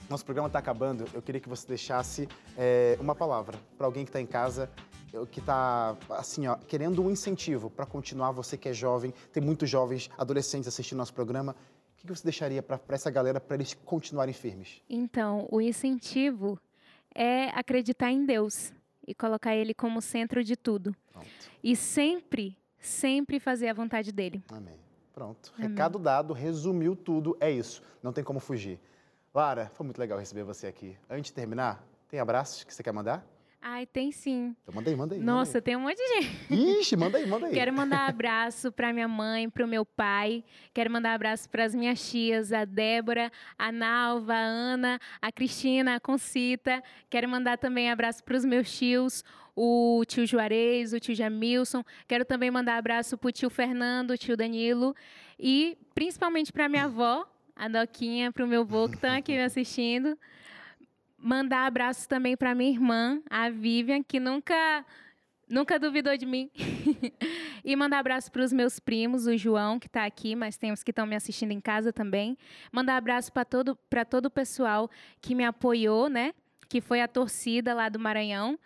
nosso 0.08 0.24
programa 0.24 0.48
está 0.48 0.58
acabando. 0.58 1.04
Eu 1.12 1.20
queria 1.20 1.40
que 1.40 1.48
você 1.48 1.66
deixasse 1.66 2.28
é, 2.56 2.96
uma 3.00 3.14
palavra 3.14 3.58
para 3.76 3.86
alguém 3.86 4.04
que 4.04 4.10
está 4.10 4.20
em 4.20 4.26
casa 4.26 4.70
que 5.30 5.40
está 5.40 5.96
assim, 6.10 6.46
ó, 6.46 6.56
querendo 6.56 7.02
um 7.02 7.10
incentivo 7.10 7.70
para 7.70 7.86
continuar, 7.86 8.30
você 8.30 8.56
que 8.56 8.68
é 8.68 8.72
jovem, 8.72 9.12
tem 9.32 9.42
muitos 9.42 9.68
jovens, 9.68 10.10
adolescentes 10.18 10.68
assistindo 10.68 10.98
nosso 10.98 11.14
programa, 11.14 11.56
o 11.92 11.96
que 11.96 12.06
você 12.06 12.22
deixaria 12.22 12.62
para 12.62 12.80
essa 12.90 13.10
galera 13.10 13.40
para 13.40 13.56
eles 13.56 13.74
continuarem 13.74 14.34
firmes? 14.34 14.82
Então, 14.88 15.48
o 15.50 15.60
incentivo 15.60 16.58
é 17.14 17.48
acreditar 17.48 18.12
em 18.12 18.24
Deus 18.24 18.72
e 19.08 19.14
colocar 19.14 19.56
Ele 19.56 19.72
como 19.72 20.02
centro 20.02 20.44
de 20.44 20.54
tudo. 20.54 20.94
Pronto. 21.10 21.26
E 21.64 21.74
sempre, 21.74 22.56
sempre 22.78 23.40
fazer 23.40 23.68
a 23.68 23.72
vontade 23.72 24.12
dele. 24.12 24.44
Amém. 24.52 24.78
Pronto. 25.14 25.52
Amém. 25.56 25.70
Recado 25.70 25.98
dado, 25.98 26.34
resumiu 26.34 26.94
tudo, 26.94 27.36
é 27.40 27.50
isso. 27.50 27.82
Não 28.02 28.12
tem 28.12 28.22
como 28.22 28.38
fugir. 28.38 28.78
Lara, 29.34 29.70
foi 29.74 29.84
muito 29.84 29.98
legal 29.98 30.18
receber 30.18 30.44
você 30.44 30.66
aqui. 30.66 30.96
Antes 31.08 31.30
de 31.30 31.32
terminar, 31.32 31.82
tem 32.08 32.20
abraços 32.20 32.62
que 32.64 32.72
você 32.74 32.82
quer 32.82 32.92
mandar? 32.92 33.26
Ai, 33.60 33.86
tem 33.86 34.12
sim. 34.12 34.54
Então 34.62 34.74
manda 34.74 34.88
aí, 34.88 34.96
manda 34.96 35.14
aí. 35.14 35.20
Nossa, 35.20 35.50
manda 35.50 35.58
aí. 35.58 35.62
tem 35.62 35.76
um 35.76 35.80
monte 35.80 35.96
de 35.96 36.22
gente. 36.22 36.80
Ixi, 36.80 36.96
manda 36.96 37.18
aí, 37.18 37.26
manda 37.26 37.46
aí. 37.46 37.52
Quero 37.52 37.72
mandar 37.72 38.06
abraço 38.08 38.70
para 38.70 38.92
minha 38.92 39.08
mãe, 39.08 39.50
para 39.50 39.64
o 39.64 39.68
meu 39.68 39.84
pai. 39.84 40.44
Quero 40.72 40.90
mandar 40.90 41.14
abraço 41.14 41.48
para 41.50 41.64
as 41.64 41.74
minhas 41.74 42.08
tias, 42.08 42.52
a 42.52 42.64
Débora, 42.64 43.32
a 43.58 43.72
Nalva, 43.72 44.32
a 44.32 44.38
Ana, 44.38 45.00
a 45.20 45.32
Cristina, 45.32 45.96
a 45.96 46.00
Concita. 46.00 46.82
Quero 47.10 47.28
mandar 47.28 47.58
também 47.58 47.90
abraço 47.90 48.22
para 48.22 48.36
os 48.36 48.44
meus 48.44 48.70
tios, 48.70 49.24
o 49.56 50.04
tio 50.06 50.24
Juarez, 50.24 50.92
o 50.92 51.00
tio 51.00 51.14
Jamilson. 51.14 51.82
Quero 52.06 52.24
também 52.24 52.50
mandar 52.52 52.78
abraço 52.78 53.18
para 53.18 53.28
o 53.28 53.32
tio 53.32 53.50
Fernando, 53.50 54.12
o 54.12 54.18
tio 54.18 54.36
Danilo. 54.36 54.94
E 55.38 55.76
principalmente 55.94 56.52
para 56.52 56.68
minha 56.68 56.84
avó, 56.84 57.26
a 57.56 57.66
Doquinha, 57.66 58.30
para 58.30 58.44
o 58.44 58.48
meu 58.48 58.60
avô 58.60 58.88
que 58.88 58.94
estão 58.94 59.16
aqui 59.16 59.32
me 59.32 59.42
assistindo 59.42 60.16
mandar 61.18 61.66
abraços 61.66 62.06
também 62.06 62.36
para 62.36 62.54
minha 62.54 62.70
irmã, 62.70 63.20
a 63.28 63.50
Vivian, 63.50 64.02
que 64.02 64.20
nunca 64.20 64.84
nunca 65.48 65.78
duvidou 65.78 66.16
de 66.16 66.26
mim. 66.26 66.50
e 67.64 67.74
mandar 67.74 67.98
abraço 67.98 68.30
para 68.30 68.42
os 68.42 68.52
meus 68.52 68.78
primos, 68.78 69.26
o 69.26 69.36
João, 69.36 69.78
que 69.78 69.86
está 69.86 70.04
aqui, 70.04 70.36
mas 70.36 70.56
tem 70.56 70.72
os 70.72 70.82
que 70.82 70.90
estão 70.90 71.06
me 71.06 71.16
assistindo 71.16 71.52
em 71.52 71.60
casa 71.60 71.92
também. 71.92 72.36
Mandar 72.70 72.96
abraço 72.96 73.32
para 73.32 73.44
todo, 73.44 73.76
todo 74.08 74.26
o 74.26 74.30
pessoal 74.30 74.90
que 75.20 75.34
me 75.34 75.44
apoiou, 75.44 76.08
né? 76.08 76.32
Que 76.68 76.80
foi 76.80 77.00
a 77.00 77.08
torcida 77.08 77.74
lá 77.74 77.88
do 77.88 77.98
Maranhão 77.98 78.58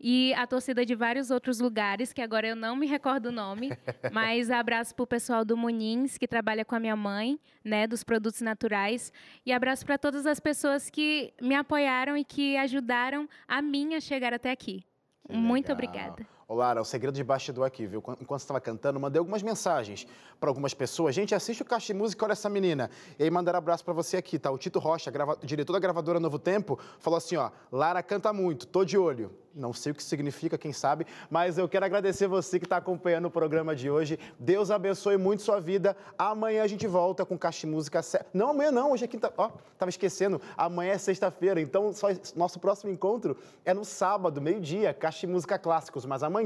e 0.00 0.32
a 0.34 0.46
torcida 0.46 0.84
de 0.84 0.94
vários 0.94 1.30
outros 1.30 1.58
lugares, 1.58 2.12
que 2.12 2.22
agora 2.22 2.46
eu 2.46 2.56
não 2.56 2.76
me 2.76 2.86
recordo 2.86 3.26
o 3.26 3.32
nome, 3.32 3.70
mas 4.12 4.50
abraço 4.50 4.94
para 4.94 5.02
o 5.02 5.06
pessoal 5.06 5.44
do 5.44 5.56
Munins, 5.56 6.16
que 6.16 6.28
trabalha 6.28 6.64
com 6.64 6.74
a 6.74 6.80
minha 6.80 6.96
mãe, 6.96 7.38
né, 7.64 7.86
dos 7.86 8.04
produtos 8.04 8.40
naturais, 8.40 9.12
e 9.44 9.52
abraço 9.52 9.84
para 9.84 9.98
todas 9.98 10.26
as 10.26 10.38
pessoas 10.38 10.88
que 10.88 11.32
me 11.40 11.54
apoiaram 11.54 12.16
e 12.16 12.24
que 12.24 12.56
ajudaram 12.56 13.28
a 13.46 13.60
mim 13.60 13.94
a 13.94 14.00
chegar 14.00 14.32
até 14.32 14.50
aqui. 14.50 14.84
Que 15.26 15.36
Muito 15.36 15.68
legal. 15.68 15.74
obrigada. 15.74 16.37
Lara, 16.54 16.80
o 16.80 16.84
segredo 16.84 17.14
de 17.14 17.22
bastidor 17.22 17.66
aqui, 17.66 17.86
viu? 17.86 17.98
Enquanto 17.98 18.40
você 18.40 18.44
estava 18.44 18.60
cantando, 18.60 18.98
mandei 18.98 19.18
algumas 19.18 19.42
mensagens 19.42 20.06
para 20.40 20.48
algumas 20.48 20.72
pessoas. 20.72 21.14
Gente, 21.14 21.34
assiste 21.34 21.60
o 21.60 21.64
Caixa 21.64 21.88
de 21.88 21.94
Música, 21.94 22.24
olha 22.24 22.32
essa 22.32 22.48
menina. 22.48 22.90
E 23.18 23.24
aí 23.24 23.30
mandaram 23.30 23.58
abraço 23.58 23.84
para 23.84 23.92
você 23.92 24.16
aqui, 24.16 24.38
tá? 24.38 24.50
O 24.50 24.56
Tito 24.56 24.78
Rocha, 24.78 25.10
grava... 25.10 25.36
diretor 25.42 25.74
da 25.74 25.78
gravadora 25.78 26.18
Novo 26.18 26.38
Tempo, 26.38 26.78
falou 27.00 27.18
assim, 27.18 27.36
ó, 27.36 27.50
Lara 27.70 28.02
canta 28.02 28.32
muito, 28.32 28.66
tô 28.66 28.82
de 28.82 28.96
olho. 28.96 29.30
Não 29.54 29.72
sei 29.72 29.90
o 29.90 29.94
que 29.94 30.02
significa, 30.04 30.56
quem 30.56 30.72
sabe, 30.72 31.04
mas 31.28 31.58
eu 31.58 31.68
quero 31.68 31.84
agradecer 31.84 32.28
você 32.28 32.60
que 32.60 32.66
está 32.66 32.76
acompanhando 32.76 33.24
o 33.24 33.30
programa 33.30 33.74
de 33.74 33.90
hoje. 33.90 34.16
Deus 34.38 34.70
abençoe 34.70 35.16
muito 35.16 35.42
sua 35.42 35.60
vida. 35.60 35.96
Amanhã 36.16 36.62
a 36.62 36.66
gente 36.68 36.86
volta 36.86 37.26
com 37.26 37.36
Caixa 37.36 37.66
de 37.66 37.66
Música. 37.66 38.00
Não, 38.32 38.50
amanhã 38.50 38.70
não, 38.70 38.92
hoje 38.92 39.04
é 39.04 39.08
quinta. 39.08 39.32
Ó, 39.36 39.50
tava 39.76 39.90
esquecendo. 39.90 40.40
Amanhã 40.56 40.92
é 40.92 40.98
sexta-feira, 40.98 41.60
então 41.60 41.92
nosso 42.36 42.60
próximo 42.60 42.92
encontro 42.92 43.36
é 43.64 43.74
no 43.74 43.84
sábado, 43.84 44.40
meio-dia, 44.40 44.94
Caixa 44.94 45.26
de 45.26 45.32
Música 45.32 45.58
Clássicos. 45.58 46.06
Mas 46.06 46.22
amanhã 46.22 46.37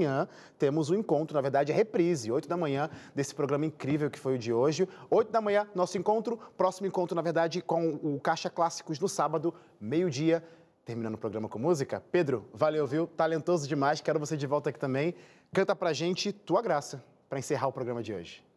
temos 0.58 0.90
um 0.90 0.94
encontro, 0.94 1.34
na 1.34 1.40
verdade, 1.40 1.72
é 1.72 1.74
reprise, 1.74 2.30
8 2.30 2.48
da 2.48 2.56
manhã, 2.56 2.88
desse 3.14 3.34
programa 3.34 3.66
incrível 3.66 4.10
que 4.10 4.18
foi 4.18 4.36
o 4.36 4.38
de 4.38 4.52
hoje. 4.52 4.88
8 5.10 5.30
da 5.30 5.40
manhã, 5.40 5.66
nosso 5.74 5.98
encontro. 5.98 6.38
Próximo 6.56 6.86
encontro, 6.86 7.14
na 7.14 7.22
verdade, 7.22 7.60
com 7.60 8.00
o 8.02 8.20
Caixa 8.20 8.50
Clássicos 8.50 8.98
no 8.98 9.08
sábado, 9.08 9.54
meio-dia 9.80 10.42
terminando 10.84 11.14
o 11.14 11.18
programa 11.18 11.48
com 11.48 11.58
música. 11.58 12.02
Pedro, 12.10 12.48
valeu, 12.52 12.86
viu? 12.86 13.06
Talentoso 13.06 13.68
demais, 13.68 14.00
quero 14.00 14.18
você 14.18 14.36
de 14.36 14.46
volta 14.46 14.70
aqui 14.70 14.78
também. 14.78 15.14
Canta 15.52 15.76
pra 15.76 15.92
gente 15.92 16.32
Tua 16.32 16.60
Graça, 16.60 17.04
para 17.28 17.38
encerrar 17.38 17.68
o 17.68 17.72
programa 17.72 18.02
de 18.02 18.12
hoje. 18.12 18.51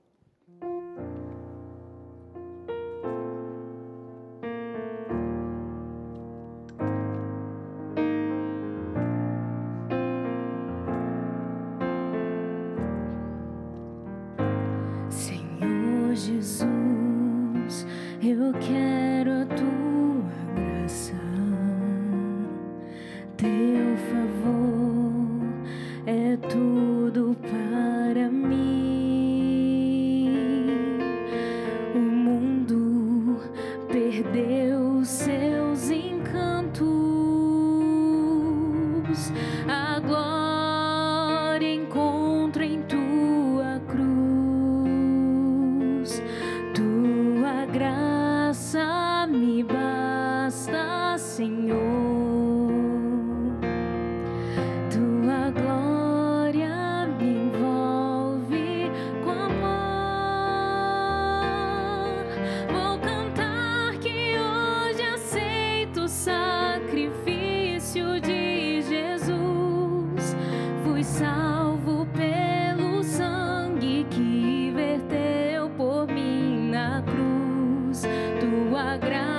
Que 78.99 79.07
emana 79.07 79.34